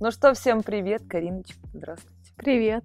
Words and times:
Ну 0.00 0.10
что, 0.10 0.34
всем 0.34 0.62
привет, 0.62 1.02
Кариночка, 1.08 1.60
здравствуйте. 1.72 2.32
Привет. 2.36 2.82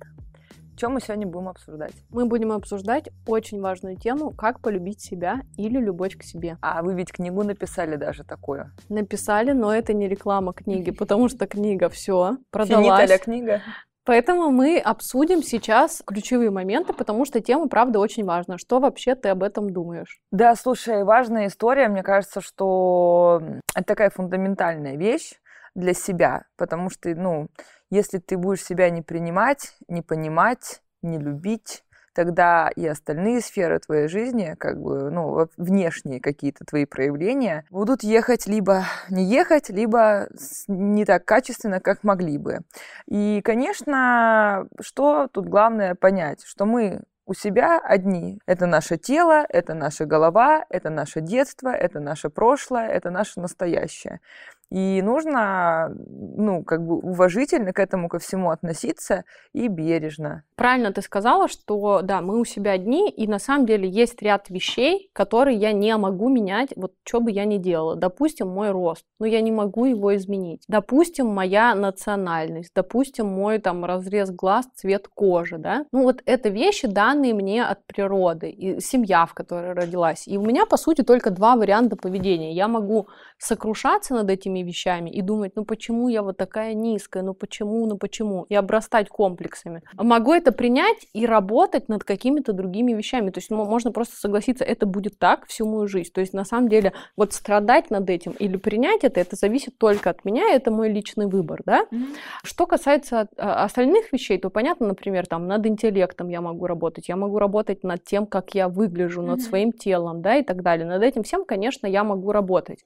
Что 0.78 0.90
мы 0.90 1.02
сегодня 1.02 1.26
будем 1.26 1.50
обсуждать? 1.50 1.94
Мы 2.12 2.28
будем 2.28 2.52
обсуждать 2.52 3.10
очень 3.26 3.60
важную 3.60 3.96
тему 3.96 4.30
«Как 4.30 4.62
полюбить 4.62 5.02
себя 5.02 5.42
или 5.58 5.80
любовь 5.80 6.16
к 6.16 6.22
себе». 6.22 6.60
А 6.62 6.84
вы 6.84 6.94
ведь 6.94 7.12
книгу 7.12 7.42
написали 7.42 7.96
даже 7.96 8.24
такую. 8.24 8.72
Написали, 8.88 9.54
но 9.54 9.74
это 9.74 9.94
не 9.94 10.08
реклама 10.08 10.54
книги, 10.54 10.92
потому 10.92 11.30
что 11.30 11.48
книга 11.48 11.90
все 11.90 12.38
продалась. 12.52 13.10
Финита 13.10 13.24
книга. 13.24 13.62
Поэтому 14.08 14.52
мы 14.52 14.80
обсудим 14.80 15.44
сейчас 15.44 16.02
ключевые 16.08 16.50
моменты, 16.50 16.94
потому 16.94 17.26
что 17.26 17.42
тема, 17.42 17.68
правда, 17.68 18.00
очень 18.00 18.24
важна. 18.24 18.58
Что 18.58 18.80
вообще 18.80 19.16
ты 19.16 19.28
об 19.28 19.44
этом 19.44 19.70
думаешь? 19.70 20.22
Да, 20.32 20.56
слушай, 20.56 21.04
важная 21.04 21.48
история. 21.48 21.90
Мне 21.90 22.04
кажется, 22.04 22.40
что 22.40 23.42
это 23.76 23.86
такая 23.86 24.10
фундаментальная 24.10 24.96
вещь 24.96 25.34
для 25.76 25.94
себя, 25.94 26.46
потому 26.56 26.90
что, 26.90 27.14
ну, 27.16 27.50
если 27.90 28.20
ты 28.20 28.38
будешь 28.38 28.64
себя 28.64 28.90
не 28.90 29.02
принимать, 29.02 29.76
не 29.90 30.02
понимать, 30.02 30.82
не 31.02 31.18
любить, 31.20 31.84
тогда 32.18 32.72
и 32.76 32.88
остальные 32.88 33.42
сферы 33.42 33.78
твоей 33.78 34.08
жизни, 34.08 34.56
как 34.58 34.82
бы, 34.82 35.12
ну, 35.12 35.48
внешние 35.56 36.20
какие-то 36.20 36.66
твои 36.66 36.86
проявления, 36.86 37.64
будут 37.70 38.02
ехать 38.02 38.48
либо 38.48 38.86
не 39.12 39.24
ехать, 39.24 39.70
либо 39.70 40.28
не 40.68 41.06
так 41.06 41.26
качественно, 41.26 41.80
как 41.80 42.04
могли 42.04 42.40
бы. 42.40 42.62
И, 43.08 43.40
конечно, 43.44 44.66
что 44.82 45.28
тут 45.32 45.46
главное 45.48 45.94
понять, 45.94 46.44
что 46.44 46.66
мы 46.66 47.02
у 47.28 47.36
себя 47.36 47.80
одни. 47.84 48.40
Это 48.48 48.66
наше 48.66 48.98
тело, 48.98 49.46
это 49.50 49.76
наша 49.76 50.06
голова, 50.06 50.66
это 50.70 50.90
наше 50.90 51.22
детство, 51.22 51.70
это 51.70 52.00
наше 52.00 52.30
прошлое, 52.30 52.88
это 52.88 53.12
наше 53.12 53.40
настоящее. 53.40 54.22
И 54.70 55.02
нужно, 55.02 55.96
ну, 56.08 56.64
как 56.64 56.86
бы 56.86 56.98
уважительно 56.98 57.72
к 57.72 57.80
этому 57.80 58.10
ко 58.10 58.20
всему 58.20 58.52
относиться 58.52 59.24
и 59.54 59.68
бережно. 59.68 60.44
Правильно 60.56 60.92
ты 60.92 61.02
сказала, 61.02 61.48
что 61.48 62.02
да, 62.02 62.22
мы 62.22 62.40
у 62.40 62.46
себя 62.46 62.72
одни, 62.72 63.10
и 63.10 63.28
на 63.28 63.40
самом 63.40 63.66
деле 63.66 63.88
есть 63.88 64.22
ряд 64.22 64.50
вещей, 64.50 65.10
которые 65.14 65.58
я 65.58 65.72
не 65.72 65.96
могу 65.98 66.30
менять, 66.30 66.74
вот 66.76 66.94
что 67.04 67.22
бы 67.22 67.32
я 67.32 67.46
ни 67.46 67.58
делала. 67.58 67.96
Допустим, 67.96 68.50
мой 68.50 68.72
рост, 68.72 69.06
но 69.20 69.26
я 69.26 69.42
не 69.42 69.52
могу 69.52 69.86
его 69.86 70.16
изменить. 70.16 70.64
Допустим, 70.68 71.28
моя 71.28 71.76
национальность, 71.76 72.72
допустим, 72.76 73.28
мой 73.28 73.60
там 73.60 73.86
разрез 73.86 74.32
глаз, 74.32 74.66
цвет 74.76 75.08
кожи, 75.08 75.58
да. 75.58 75.86
Ну 75.92 76.04
вот 76.04 76.22
это 76.26 76.50
вещи, 76.50 76.88
данные 76.88 77.34
мне 77.34 77.64
от 77.64 77.86
природы, 77.86 78.50
и 78.50 78.82
семья, 78.82 79.26
в 79.26 79.34
которой 79.34 79.74
родилась. 79.74 80.28
И 80.28 80.38
у 80.38 80.42
меня, 80.42 80.66
по 80.66 80.78
сути, 80.78 81.04
только 81.04 81.30
два 81.30 81.56
варианта 81.56 81.96
поведения. 81.96 82.54
Я 82.54 82.68
могу 82.68 83.08
сокрушаться 83.38 84.16
над 84.16 84.30
этими 84.30 84.60
вещами 84.60 85.10
и 85.10 85.22
думать, 85.22 85.54
ну 85.56 85.64
почему 85.64 86.10
я 86.10 86.24
вот 86.24 86.38
такая 86.38 86.74
низкая, 86.74 87.24
ну 87.24 87.34
почему, 87.34 87.86
ну 87.86 87.98
почему, 87.98 88.46
и 88.50 88.56
обрастать 88.56 89.10
комплексами. 89.10 89.84
Могу 89.94 90.34
это 90.34 90.52
принять 90.52 91.08
и 91.14 91.26
работать 91.26 91.88
над 91.88 92.04
какими-то 92.04 92.54
другими 92.54 92.94
вещами. 92.94 93.30
То 93.30 93.40
есть 93.40 93.52
ну, 93.52 93.64
можно 93.66 93.92
просто 93.92 94.16
согласиться, 94.16 94.64
это 94.64 94.86
будет 94.86 95.20
так 95.20 95.46
всю 95.48 95.68
мою 95.68 95.88
жизнь. 95.88 96.12
То 96.12 96.22
есть 96.22 96.34
на 96.34 96.46
самом 96.46 96.70
деле 96.70 96.94
вот 97.16 97.34
страдать 97.34 97.92
над 97.92 98.10
этим 98.10 98.32
или 98.32 98.58
принять 98.58 99.04
это, 99.04 99.20
это 99.20 99.36
зависит 99.36 99.78
только 99.78 100.10
от 100.10 100.26
меня, 100.26 100.54
это 100.54 100.72
мой 100.72 100.90
личный 100.90 101.28
выбор, 101.28 101.62
да. 101.66 101.86
Mm-hmm. 101.92 102.16
Что 102.44 102.66
касается 102.66 103.28
а, 103.38 103.64
остальных 103.64 104.12
вещей, 104.12 104.40
то 104.40 104.50
понятно, 104.50 104.88
например, 104.88 105.28
там 105.28 105.48
над 105.48 105.66
интеллектом 105.68 106.30
я 106.30 106.42
могу 106.42 106.66
работать, 106.66 107.08
я 107.08 107.16
могу 107.16 107.38
работать 107.38 107.84
над 107.84 108.04
тем, 108.04 108.26
как 108.26 108.56
я 108.56 108.68
выгляжу, 108.68 109.22
над 109.22 109.40
mm-hmm. 109.40 109.42
своим 109.42 109.72
телом, 109.74 110.22
да, 110.22 110.38
и 110.38 110.44
так 110.44 110.64
далее. 110.64 110.88
Над 110.88 111.04
этим 111.04 111.24
всем, 111.24 111.46
конечно, 111.46 111.86
я 111.86 112.04
могу 112.04 112.32
работать. 112.32 112.80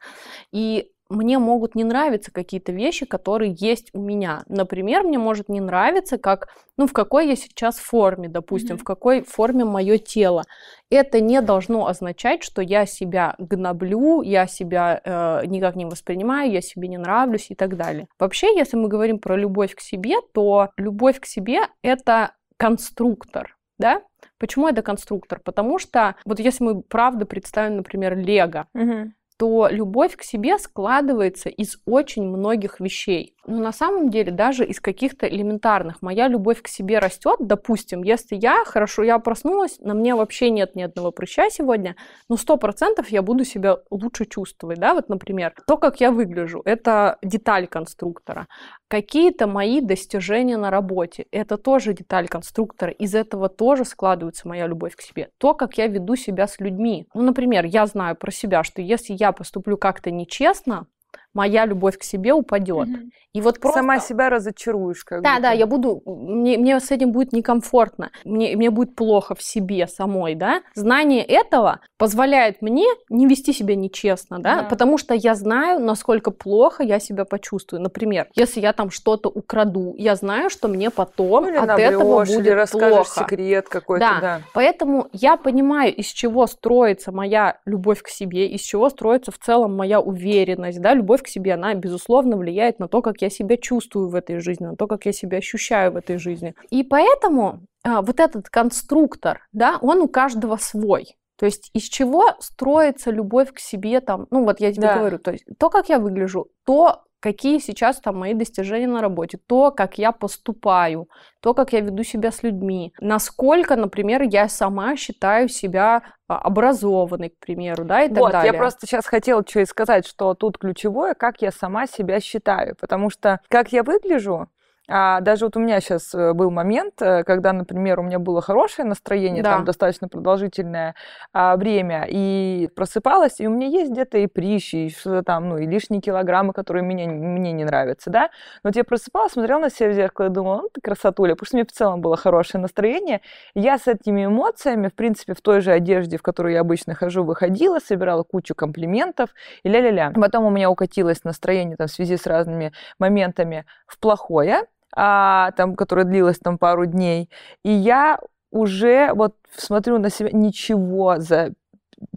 И 0.51 0.91
мне 1.11 1.39
могут 1.39 1.75
не 1.75 1.83
нравиться 1.83 2.31
какие-то 2.31 2.71
вещи, 2.71 3.05
которые 3.05 3.53
есть 3.57 3.89
у 3.93 3.99
меня. 3.99 4.43
Например, 4.47 5.03
мне 5.03 5.19
может 5.19 5.49
не 5.49 5.59
нравиться, 5.59 6.17
как, 6.17 6.47
ну, 6.77 6.87
в 6.87 6.93
какой 6.93 7.27
я 7.27 7.35
сейчас 7.35 7.77
форме, 7.77 8.29
допустим, 8.29 8.77
mm-hmm. 8.77 8.79
в 8.79 8.83
какой 8.83 9.23
форме 9.23 9.65
мое 9.65 9.97
тело. 9.97 10.43
Это 10.89 11.19
не 11.19 11.41
должно 11.41 11.87
означать, 11.87 12.43
что 12.43 12.61
я 12.61 12.85
себя 12.85 13.35
гноблю, 13.37 14.21
я 14.21 14.47
себя 14.47 15.01
э, 15.03 15.45
никак 15.47 15.75
не 15.75 15.85
воспринимаю, 15.85 16.51
я 16.51 16.61
себе 16.61 16.87
не 16.87 16.97
нравлюсь 16.97 17.51
и 17.51 17.55
так 17.55 17.75
далее. 17.75 18.07
Вообще, 18.17 18.55
если 18.57 18.77
мы 18.77 18.87
говорим 18.87 19.19
про 19.19 19.35
любовь 19.35 19.75
к 19.75 19.81
себе, 19.81 20.15
то 20.33 20.69
любовь 20.77 21.19
к 21.19 21.25
себе 21.25 21.61
это 21.83 22.31
конструктор, 22.57 23.57
да? 23.77 24.01
Почему 24.37 24.67
это 24.67 24.81
конструктор? 24.81 25.41
Потому 25.43 25.77
что 25.77 26.15
вот 26.25 26.39
если 26.39 26.63
мы 26.63 26.81
правда 26.83 27.25
представим, 27.25 27.77
например, 27.77 28.17
Лего, 28.17 28.67
угу 28.73 29.11
то 29.41 29.69
любовь 29.71 30.17
к 30.17 30.21
себе 30.21 30.59
складывается 30.59 31.49
из 31.49 31.79
очень 31.87 32.23
многих 32.23 32.79
вещей. 32.79 33.33
Но 33.47 33.57
на 33.57 33.71
самом 33.71 34.11
деле 34.11 34.31
даже 34.31 34.63
из 34.63 34.79
каких-то 34.79 35.27
элементарных. 35.27 36.03
Моя 36.03 36.27
любовь 36.27 36.61
к 36.61 36.67
себе 36.67 36.99
растет, 36.99 37.37
допустим, 37.39 38.03
если 38.03 38.35
я 38.35 38.63
хорошо, 38.65 39.01
я 39.01 39.17
проснулась, 39.17 39.79
на 39.79 39.95
мне 39.95 40.13
вообще 40.13 40.51
нет 40.51 40.75
ни 40.75 40.83
одного 40.83 41.11
прыща 41.11 41.49
сегодня, 41.49 41.95
но 42.29 42.37
сто 42.37 42.57
процентов 42.57 43.09
я 43.09 43.23
буду 43.23 43.43
себя 43.43 43.77
лучше 43.89 44.25
чувствовать, 44.25 44.77
да, 44.77 44.93
вот, 44.93 45.09
например, 45.09 45.55
то, 45.65 45.77
как 45.77 45.99
я 46.01 46.11
выгляжу, 46.11 46.61
это 46.63 47.17
деталь 47.23 47.65
конструктора. 47.65 48.45
Какие-то 48.89 49.47
мои 49.47 49.81
достижения 49.81 50.57
на 50.57 50.69
работе, 50.69 51.25
это 51.31 51.57
тоже 51.57 51.93
деталь 51.93 52.27
конструктора, 52.27 52.91
из 52.91 53.15
этого 53.15 53.49
тоже 53.49 53.85
складывается 53.85 54.47
моя 54.47 54.67
любовь 54.67 54.95
к 54.95 55.01
себе. 55.01 55.29
То, 55.39 55.55
как 55.55 55.79
я 55.79 55.87
веду 55.87 56.15
себя 56.15 56.45
с 56.45 56.59
людьми. 56.59 57.07
Ну, 57.15 57.23
например, 57.23 57.65
я 57.65 57.87
знаю 57.87 58.15
про 58.15 58.31
себя, 58.31 58.63
что 58.63 58.81
если 58.81 59.15
я 59.17 59.30
поступлю 59.33 59.77
как-то 59.77 60.11
нечестно, 60.11 60.87
моя 61.33 61.65
любовь 61.65 61.97
к 61.97 62.03
себе 62.03 62.33
упадет. 62.33 62.87
Угу. 62.87 62.97
И 63.33 63.41
вот 63.41 63.59
просто... 63.59 63.79
Сама 63.79 63.99
себя 63.99 64.29
разочаруешь. 64.29 65.05
Как 65.05 65.21
да, 65.21 65.35
будто. 65.35 65.41
да, 65.43 65.51
я 65.51 65.65
буду, 65.65 66.01
мне, 66.05 66.57
мне 66.57 66.79
с 66.79 66.91
этим 66.91 67.11
будет 67.11 67.31
некомфортно, 67.31 68.11
мне, 68.25 68.55
мне 68.57 68.69
будет 68.69 68.95
плохо 68.95 69.35
в 69.35 69.41
себе 69.41 69.87
самой, 69.87 70.35
да. 70.35 70.61
Знание 70.75 71.23
этого 71.23 71.79
позволяет 71.97 72.61
мне 72.61 72.85
не 73.09 73.27
вести 73.27 73.53
себя 73.53 73.75
нечестно, 73.75 74.39
да, 74.39 74.61
да. 74.61 74.63
потому 74.63 74.97
что 74.97 75.13
я 75.13 75.35
знаю, 75.35 75.79
насколько 75.79 76.31
плохо 76.31 76.83
я 76.83 76.99
себя 76.99 77.23
почувствую. 77.23 77.81
Например, 77.81 78.27
если 78.35 78.59
я 78.59 78.73
там 78.73 78.91
что-то 78.91 79.29
украду, 79.29 79.95
я 79.97 80.15
знаю, 80.15 80.49
что 80.49 80.67
мне 80.67 80.89
потом 80.89 81.45
ну, 81.45 81.61
от 81.61 81.79
этого 81.79 82.25
будет 82.25 82.45
или 82.45 82.65
плохо. 82.71 83.21
секрет 83.21 83.69
какой-то, 83.69 84.05
да. 84.05 84.19
да. 84.19 84.41
Поэтому 84.53 85.07
я 85.13 85.37
понимаю, 85.37 85.95
из 85.95 86.07
чего 86.07 86.47
строится 86.47 87.13
моя 87.13 87.59
любовь 87.65 88.01
к 88.01 88.09
себе, 88.09 88.47
из 88.47 88.61
чего 88.61 88.89
строится 88.89 89.31
в 89.31 89.37
целом 89.37 89.75
моя 89.75 90.01
уверенность, 90.01 90.81
да, 90.81 90.93
любовь 90.93 91.20
к 91.21 91.27
себе, 91.27 91.53
она, 91.53 91.73
безусловно, 91.73 92.37
влияет 92.37 92.79
на 92.79 92.87
то, 92.87 93.01
как 93.01 93.21
я 93.21 93.29
себя 93.29 93.57
чувствую 93.57 94.09
в 94.09 94.15
этой 94.15 94.39
жизни, 94.39 94.65
на 94.65 94.75
то, 94.75 94.87
как 94.87 95.05
я 95.05 95.13
себя 95.13 95.37
ощущаю 95.37 95.91
в 95.91 95.95
этой 95.95 96.17
жизни. 96.17 96.55
И 96.69 96.83
поэтому 96.83 97.61
а, 97.83 98.01
вот 98.01 98.19
этот 98.19 98.49
конструктор, 98.49 99.47
да, 99.51 99.77
он 99.81 99.99
у 100.01 100.07
каждого 100.07 100.57
свой. 100.57 101.15
То 101.37 101.45
есть 101.45 101.71
из 101.73 101.83
чего 101.83 102.25
строится 102.39 103.09
любовь 103.09 103.51
к 103.51 103.59
себе 103.59 103.99
там, 103.99 104.27
ну 104.29 104.43
вот 104.45 104.59
я 104.59 104.71
тебе 104.71 104.83
да. 104.87 104.97
говорю, 104.99 105.17
то 105.17 105.31
есть 105.31 105.43
то, 105.57 105.71
как 105.71 105.89
я 105.89 105.97
выгляжу, 105.97 106.49
то, 106.65 107.03
какие 107.21 107.59
сейчас 107.59 108.01
там 108.01 108.17
мои 108.17 108.33
достижения 108.33 108.87
на 108.87 109.01
работе, 109.01 109.39
то, 109.47 109.71
как 109.71 109.97
я 109.97 110.11
поступаю, 110.11 111.07
то, 111.39 111.53
как 111.53 111.71
я 111.71 111.79
веду 111.79 112.03
себя 112.03 112.31
с 112.31 112.43
людьми, 112.43 112.93
насколько, 112.99 113.75
например, 113.77 114.23
я 114.23 114.49
сама 114.49 114.97
считаю 114.97 115.47
себя 115.47 116.01
а, 116.27 116.39
образованной, 116.39 117.29
к 117.29 117.37
примеру, 117.39 117.85
да, 117.85 118.03
и 118.03 118.09
так 118.09 118.17
вот, 118.17 118.31
далее. 118.31 118.51
Я 118.51 118.57
просто 118.57 118.85
сейчас 118.85 119.05
хотела 119.05 119.43
что 119.47 119.61
и 119.61 119.65
сказать, 119.65 120.05
что 120.05 120.33
тут 120.33 120.57
ключевое, 120.57 121.13
как 121.13 121.41
я 121.41 121.51
сама 121.51 121.87
себя 121.87 122.19
считаю, 122.19 122.75
потому 122.75 123.09
что 123.09 123.39
как 123.47 123.71
я 123.71 123.83
выгляжу, 123.83 124.49
а 124.93 125.21
даже 125.21 125.45
вот 125.45 125.55
у 125.55 125.59
меня 125.59 125.79
сейчас 125.79 126.13
э, 126.13 126.33
был 126.33 126.51
момент, 126.51 127.01
э, 127.01 127.23
когда, 127.23 127.53
например, 127.53 127.99
у 127.99 128.03
меня 128.03 128.19
было 128.19 128.41
хорошее 128.41 128.85
настроение, 128.87 129.41
да. 129.41 129.55
там 129.55 129.65
достаточно 129.65 130.07
продолжительное 130.07 130.95
а, 131.31 131.55
время, 131.55 132.05
и 132.09 132.69
просыпалась, 132.75 133.39
и 133.39 133.47
у 133.47 133.51
меня 133.51 133.67
есть 133.67 133.91
где-то 133.91 134.17
и 134.17 134.27
прыщи, 134.27 134.87
и 134.87 134.89
что-то 134.89 135.23
там, 135.23 135.47
ну, 135.47 135.57
и 135.57 135.65
лишние 135.65 136.01
килограммы, 136.01 136.51
которые 136.51 136.83
мне, 136.83 137.07
мне 137.07 137.53
не 137.53 137.63
нравятся, 137.63 138.09
да. 138.09 138.29
Но 138.63 138.69
вот 138.69 138.75
я 138.75 138.83
просыпалась, 138.83 139.31
смотрела 139.31 139.59
на 139.59 139.69
себя 139.69 139.89
в 139.89 139.93
зеркало 139.93 140.25
и 140.25 140.29
думала, 140.29 140.61
ну, 140.63 140.69
ты 140.73 140.81
красотуля, 140.81 141.35
потому 141.35 141.47
что 141.47 141.55
мне 141.55 141.65
в 141.65 141.71
целом 141.71 142.01
было 142.01 142.17
хорошее 142.17 142.61
настроение. 142.61 143.21
Я 143.55 143.77
с 143.77 143.87
этими 143.87 144.25
эмоциями, 144.25 144.89
в 144.89 144.93
принципе, 144.93 145.33
в 145.33 145.41
той 145.41 145.61
же 145.61 145.71
одежде, 145.71 146.17
в 146.17 146.21
которой 146.21 146.53
я 146.53 146.61
обычно 146.61 146.95
хожу, 146.95 147.23
выходила, 147.23 147.79
собирала 147.79 148.23
кучу 148.23 148.55
комплиментов, 148.55 149.29
и 149.63 149.69
ля-ля-ля. 149.69 150.11
Потом 150.15 150.45
у 150.45 150.49
меня 150.49 150.69
укатилось 150.69 151.23
настроение 151.23 151.77
там 151.77 151.87
в 151.87 151.91
связи 151.91 152.17
с 152.17 152.25
разными 152.27 152.73
моментами 152.99 153.65
в 153.87 153.97
плохое, 153.97 154.65
а, 154.95 155.51
там, 155.51 155.75
которая 155.75 156.05
длилась 156.05 156.39
там 156.39 156.57
пару 156.57 156.85
дней. 156.85 157.29
И 157.63 157.71
я 157.71 158.19
уже 158.51 159.13
вот 159.13 159.35
смотрю 159.55 159.97
на 159.99 160.09
себя, 160.09 160.29
ничего 160.31 161.19
за 161.19 161.53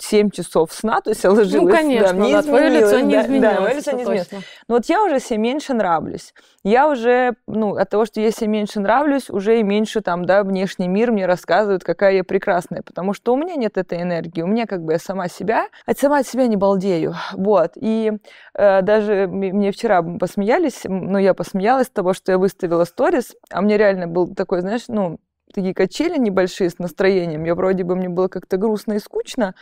7 0.00 0.30
часов 0.30 0.72
сна, 0.72 1.00
то 1.00 1.10
есть 1.10 1.24
я 1.24 1.30
ложилась. 1.30 1.52
Ну, 1.52 1.68
конечно, 1.68 2.08
да, 2.08 2.14
мне 2.14 2.32
да, 2.32 2.42
твое 2.42 2.68
лицо 2.68 3.00
не 3.00 3.14
да, 3.14 3.22
изменилось. 3.22 3.54
Да, 3.54 3.60
мое 3.60 3.74
лицо 3.74 3.90
не 3.92 4.02
изменилось. 4.02 4.28
точно. 4.28 4.44
Но 4.68 4.74
вот 4.76 4.86
я 4.86 5.02
уже 5.04 5.20
себе 5.20 5.38
меньше 5.38 5.74
нравлюсь. 5.74 6.34
Я 6.64 6.88
уже, 6.88 7.34
ну, 7.46 7.74
от 7.76 7.90
того, 7.90 8.06
что 8.06 8.20
я 8.20 8.30
себе 8.30 8.48
меньше 8.48 8.80
нравлюсь, 8.80 9.28
уже 9.28 9.60
и 9.60 9.62
меньше 9.62 10.00
там, 10.00 10.24
да, 10.24 10.42
внешний 10.42 10.88
мир 10.88 11.12
мне 11.12 11.26
рассказывает, 11.26 11.84
какая 11.84 12.14
я 12.14 12.24
прекрасная, 12.24 12.82
потому 12.82 13.12
что 13.12 13.34
у 13.34 13.36
меня 13.36 13.54
нет 13.54 13.76
этой 13.76 14.00
энергии, 14.00 14.42
у 14.42 14.46
меня 14.46 14.66
как 14.66 14.82
бы 14.82 14.92
я 14.92 14.98
сама 14.98 15.28
себя, 15.28 15.66
от 15.86 15.98
сама 15.98 16.18
от 16.18 16.26
себя 16.26 16.46
не 16.46 16.56
балдею, 16.56 17.14
вот. 17.32 17.72
И 17.76 18.12
э, 18.54 18.82
даже 18.82 19.26
мне 19.28 19.72
вчера 19.72 20.02
посмеялись, 20.02 20.80
ну, 20.84 21.18
я 21.18 21.34
посмеялась 21.34 21.88
с 21.88 21.90
того, 21.90 22.14
что 22.14 22.32
я 22.32 22.38
выставила 22.38 22.84
сторис, 22.84 23.34
а 23.50 23.60
мне 23.60 23.76
реально 23.76 24.06
был 24.06 24.34
такой, 24.34 24.60
знаешь, 24.60 24.84
ну, 24.88 25.18
такие 25.54 25.74
качели 25.74 26.18
небольшие 26.18 26.68
с 26.68 26.78
настроением. 26.78 27.44
Я 27.44 27.54
вроде 27.54 27.84
бы, 27.84 27.96
мне 27.96 28.08
было 28.08 28.28
как-то 28.28 28.56
грустно 28.56 28.94
и 28.94 28.98
скучно, 28.98 29.54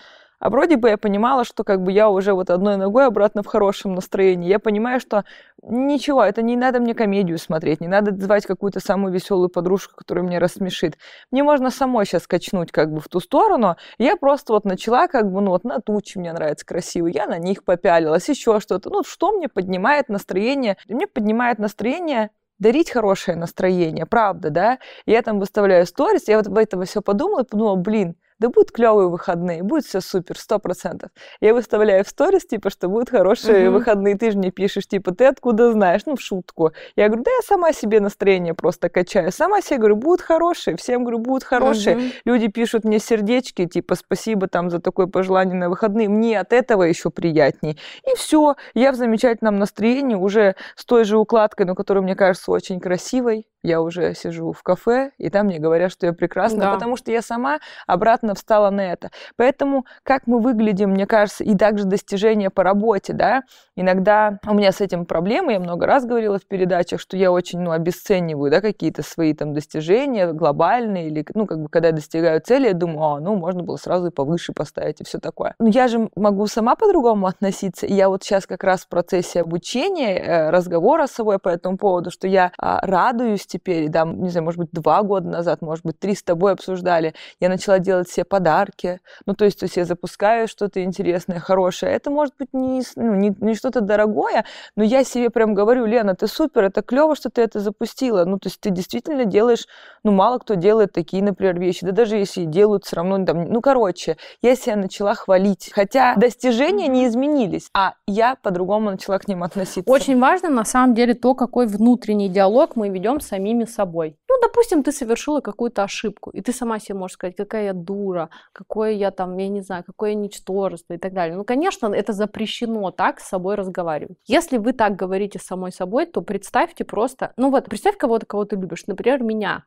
а 0.42 0.50
вроде 0.50 0.76
бы 0.76 0.88
я 0.88 0.98
понимала, 0.98 1.44
что 1.44 1.62
как 1.62 1.84
бы 1.84 1.92
я 1.92 2.10
уже 2.10 2.34
вот 2.34 2.50
одной 2.50 2.76
ногой 2.76 3.06
обратно 3.06 3.44
в 3.44 3.46
хорошем 3.46 3.94
настроении. 3.94 4.48
Я 4.48 4.58
понимаю, 4.58 4.98
что 4.98 5.24
ничего, 5.62 6.24
это 6.24 6.42
не 6.42 6.56
надо 6.56 6.80
мне 6.80 6.94
комедию 6.94 7.38
смотреть, 7.38 7.80
не 7.80 7.86
надо 7.86 8.12
звать 8.20 8.44
какую-то 8.44 8.80
самую 8.80 9.12
веселую 9.12 9.50
подружку, 9.50 9.94
которая 9.94 10.24
меня 10.24 10.40
рассмешит. 10.40 10.98
Мне 11.30 11.44
можно 11.44 11.70
самой 11.70 12.06
сейчас 12.06 12.26
качнуть 12.26 12.72
как 12.72 12.92
бы 12.92 13.00
в 13.00 13.06
ту 13.06 13.20
сторону. 13.20 13.76
Я 13.98 14.16
просто 14.16 14.52
вот 14.52 14.64
начала 14.64 15.06
как 15.06 15.30
бы, 15.30 15.40
ну 15.40 15.50
вот 15.50 15.62
на 15.62 15.78
тучи 15.78 16.18
мне 16.18 16.32
нравится 16.32 16.66
красивые, 16.66 17.14
я 17.14 17.26
на 17.26 17.38
них 17.38 17.62
попялилась, 17.62 18.28
еще 18.28 18.58
что-то. 18.58 18.90
Ну 18.90 19.04
что 19.04 19.30
мне 19.30 19.48
поднимает 19.48 20.08
настроение? 20.08 20.76
Мне 20.88 21.06
поднимает 21.06 21.60
настроение 21.60 22.30
дарить 22.62 22.90
хорошее 22.90 23.36
настроение, 23.36 24.06
правда, 24.06 24.50
да? 24.50 24.78
Я 25.04 25.20
там 25.22 25.38
выставляю 25.40 25.86
сторис, 25.86 26.28
я 26.28 26.38
вот 26.38 26.46
об 26.46 26.56
этом 26.56 26.84
все 26.84 27.02
подумала 27.02 27.42
и 27.42 27.46
подумала, 27.46 27.76
блин, 27.76 28.14
да 28.42 28.48
будут 28.48 28.72
клевые 28.72 29.08
выходные, 29.08 29.62
будет 29.62 29.84
все 29.84 30.00
супер, 30.00 30.36
сто 30.38 30.58
процентов. 30.58 31.10
Я 31.40 31.54
выставляю 31.54 32.04
в 32.04 32.08
сторис, 32.08 32.44
типа, 32.44 32.70
что 32.70 32.88
будут 32.88 33.10
хорошие 33.10 33.70
Мгм. 33.70 33.78
выходные, 33.78 34.16
ты 34.18 34.32
же 34.32 34.38
мне 34.38 34.50
пишешь, 34.50 34.86
типа, 34.88 35.12
ты 35.12 35.26
откуда 35.26 35.72
знаешь, 35.72 36.02
ну, 36.06 36.16
в 36.16 36.20
шутку. 36.20 36.72
Я 36.96 37.06
говорю, 37.08 37.22
да 37.22 37.30
я 37.30 37.40
сама 37.42 37.72
себе 37.72 38.00
настроение 38.00 38.52
просто 38.54 38.88
качаю, 38.88 39.30
сама 39.30 39.60
себе 39.60 39.78
говорю, 39.78 39.96
будут 39.96 40.20
хорошие, 40.22 40.76
всем 40.76 41.02
говорю, 41.04 41.18
будут 41.20 41.44
хорошие. 41.44 41.96
Мгм. 41.96 42.12
Люди 42.24 42.48
пишут 42.48 42.84
мне 42.84 42.98
сердечки, 42.98 43.66
типа, 43.66 43.94
спасибо 43.94 44.48
там 44.48 44.70
за 44.70 44.80
такое 44.80 45.06
пожелание 45.06 45.54
на 45.54 45.70
выходные, 45.70 46.08
мне 46.08 46.40
от 46.40 46.52
этого 46.52 46.82
еще 46.82 47.10
приятней. 47.10 47.78
И 48.04 48.16
все, 48.16 48.56
я 48.74 48.90
в 48.90 48.96
замечательном 48.96 49.58
настроении, 49.58 50.16
уже 50.16 50.56
с 50.74 50.84
той 50.84 51.04
же 51.04 51.16
укладкой, 51.16 51.66
но 51.66 51.74
которая 51.74 52.02
мне 52.02 52.16
кажется 52.16 52.50
очень 52.50 52.80
красивой. 52.80 53.46
Я 53.62 53.80
уже 53.80 54.14
сижу 54.14 54.52
в 54.52 54.62
кафе, 54.62 55.12
и 55.18 55.30
там 55.30 55.46
мне 55.46 55.58
говорят, 55.58 55.92
что 55.92 56.06
я 56.06 56.12
прекрасна, 56.12 56.60
Да. 56.60 56.74
потому 56.74 56.96
что 56.96 57.12
я 57.12 57.22
сама 57.22 57.58
обратно 57.86 58.34
встала 58.34 58.70
на 58.70 58.92
это. 58.92 59.10
Поэтому 59.36 59.86
как 60.02 60.26
мы 60.26 60.40
выглядим, 60.40 60.90
мне 60.90 61.06
кажется, 61.06 61.44
и 61.44 61.54
также 61.56 61.84
достижения 61.84 62.50
по 62.50 62.62
работе, 62.64 63.12
да, 63.12 63.42
иногда 63.76 64.38
у 64.46 64.54
меня 64.54 64.72
с 64.72 64.80
этим 64.80 65.06
проблемы, 65.06 65.52
я 65.52 65.60
много 65.60 65.86
раз 65.86 66.04
говорила 66.04 66.38
в 66.38 66.46
передачах, 66.46 67.00
что 67.00 67.16
я 67.16 67.30
очень, 67.30 67.60
ну, 67.60 67.70
обесцениваю, 67.70 68.50
да, 68.50 68.60
какие-то 68.60 69.02
свои 69.02 69.32
там 69.34 69.54
достижения 69.54 70.32
глобальные, 70.32 71.06
или, 71.08 71.24
ну, 71.34 71.46
как 71.46 71.60
бы, 71.60 71.68
когда 71.68 71.88
я 71.88 71.94
достигаю 71.94 72.40
цели, 72.40 72.68
я 72.68 72.74
думаю, 72.74 73.02
а, 73.02 73.20
ну, 73.20 73.36
можно 73.36 73.62
было 73.62 73.76
сразу 73.76 74.08
и 74.08 74.10
повыше 74.10 74.52
поставить, 74.52 75.00
и 75.00 75.04
все 75.04 75.18
такое. 75.18 75.54
Но 75.58 75.68
я 75.68 75.88
же 75.88 76.10
могу 76.16 76.46
сама 76.46 76.74
по-другому 76.74 77.26
относиться, 77.26 77.86
и 77.86 77.94
я 77.94 78.08
вот 78.08 78.24
сейчас 78.24 78.46
как 78.46 78.64
раз 78.64 78.82
в 78.82 78.88
процессе 78.88 79.40
обучения, 79.40 80.18
э, 80.18 80.50
разговора 80.50 81.06
с 81.06 81.12
собой 81.12 81.38
по 81.38 81.48
этому 81.48 81.76
поводу, 81.76 82.10
что 82.10 82.26
я 82.26 82.52
а, 82.58 82.80
радуюсь 82.84 83.46
теперь, 83.52 83.88
да, 83.88 84.04
не 84.04 84.30
знаю, 84.30 84.44
может 84.44 84.58
быть, 84.58 84.70
два 84.72 85.02
года 85.02 85.28
назад, 85.28 85.60
может 85.60 85.84
быть, 85.84 85.98
три 85.98 86.14
с 86.14 86.22
тобой 86.22 86.52
обсуждали, 86.52 87.14
я 87.40 87.48
начала 87.48 87.78
делать 87.78 88.08
себе 88.08 88.24
подарки, 88.24 89.00
ну, 89.26 89.34
то 89.34 89.44
есть, 89.44 89.60
то 89.60 89.64
есть 89.64 89.76
я 89.76 89.84
запускаю 89.84 90.48
что-то 90.48 90.82
интересное, 90.82 91.38
хорошее. 91.38 91.92
Это 91.92 92.10
может 92.10 92.34
быть 92.38 92.48
не, 92.52 92.82
ну, 92.96 93.14
не, 93.14 93.34
не 93.40 93.54
что-то 93.54 93.80
дорогое, 93.80 94.44
но 94.76 94.84
я 94.84 95.04
себе 95.04 95.30
прям 95.30 95.54
говорю, 95.54 95.84
Лена, 95.84 96.14
ты 96.14 96.26
супер, 96.26 96.64
это 96.64 96.82
клево, 96.82 97.14
что 97.14 97.28
ты 97.30 97.42
это 97.42 97.60
запустила. 97.60 98.24
Ну, 98.24 98.38
то 98.38 98.48
есть 98.48 98.60
ты 98.60 98.70
действительно 98.70 99.24
делаешь, 99.24 99.66
ну, 100.04 100.12
мало 100.12 100.38
кто 100.38 100.54
делает 100.54 100.92
такие, 100.92 101.22
например, 101.22 101.58
вещи. 101.58 101.84
Да 101.84 101.92
даже 101.92 102.16
если 102.16 102.44
делают, 102.44 102.84
все 102.84 102.96
равно 102.96 103.24
там, 103.24 103.44
ну, 103.44 103.60
короче, 103.60 104.16
я 104.40 104.56
себя 104.56 104.76
начала 104.76 105.14
хвалить. 105.14 105.70
Хотя 105.74 106.14
достижения 106.16 106.88
не 106.88 107.06
изменились, 107.06 107.68
а 107.74 107.94
я 108.06 108.36
по-другому 108.42 108.90
начала 108.90 109.18
к 109.18 109.28
ним 109.28 109.42
относиться. 109.42 109.90
Очень 109.90 110.18
важно, 110.18 110.48
на 110.48 110.64
самом 110.64 110.94
деле, 110.94 111.14
то, 111.14 111.34
какой 111.34 111.66
внутренний 111.66 112.28
диалог 112.28 112.76
мы 112.76 112.88
ведем 112.88 113.20
с 113.20 113.32
самими 113.42 113.64
собой. 113.64 114.16
Ну, 114.28 114.34
допустим, 114.40 114.82
ты 114.82 114.92
совершила 114.92 115.40
какую-то 115.40 115.82
ошибку, 115.82 116.30
и 116.30 116.40
ты 116.40 116.52
сама 116.52 116.78
себе 116.78 116.98
можешь 116.98 117.14
сказать, 117.14 117.36
какая 117.36 117.64
я 117.64 117.72
дура, 117.72 118.28
какое 118.52 118.92
я 118.92 119.10
там, 119.10 119.38
я 119.38 119.48
не 119.48 119.62
знаю, 119.62 119.84
какое 119.84 120.10
я 120.10 120.16
ничтожество 120.16 120.94
и 120.94 120.98
так 120.98 121.12
далее. 121.12 121.36
Ну, 121.36 121.44
конечно, 121.44 121.86
это 121.86 122.12
запрещено 122.12 122.90
так 122.90 123.20
с 123.20 123.28
собой 123.28 123.56
разговаривать. 123.56 124.16
Если 124.26 124.58
вы 124.58 124.72
так 124.72 124.96
говорите 124.96 125.38
с 125.38 125.46
самой 125.46 125.72
собой, 125.72 126.06
то 126.06 126.22
представьте 126.22 126.84
просто, 126.84 127.32
ну 127.36 127.50
вот, 127.50 127.64
представь 127.64 127.96
кого-то, 127.96 128.26
кого 128.26 128.44
ты 128.44 128.56
любишь, 128.56 128.86
например, 128.86 129.22
меня. 129.22 129.64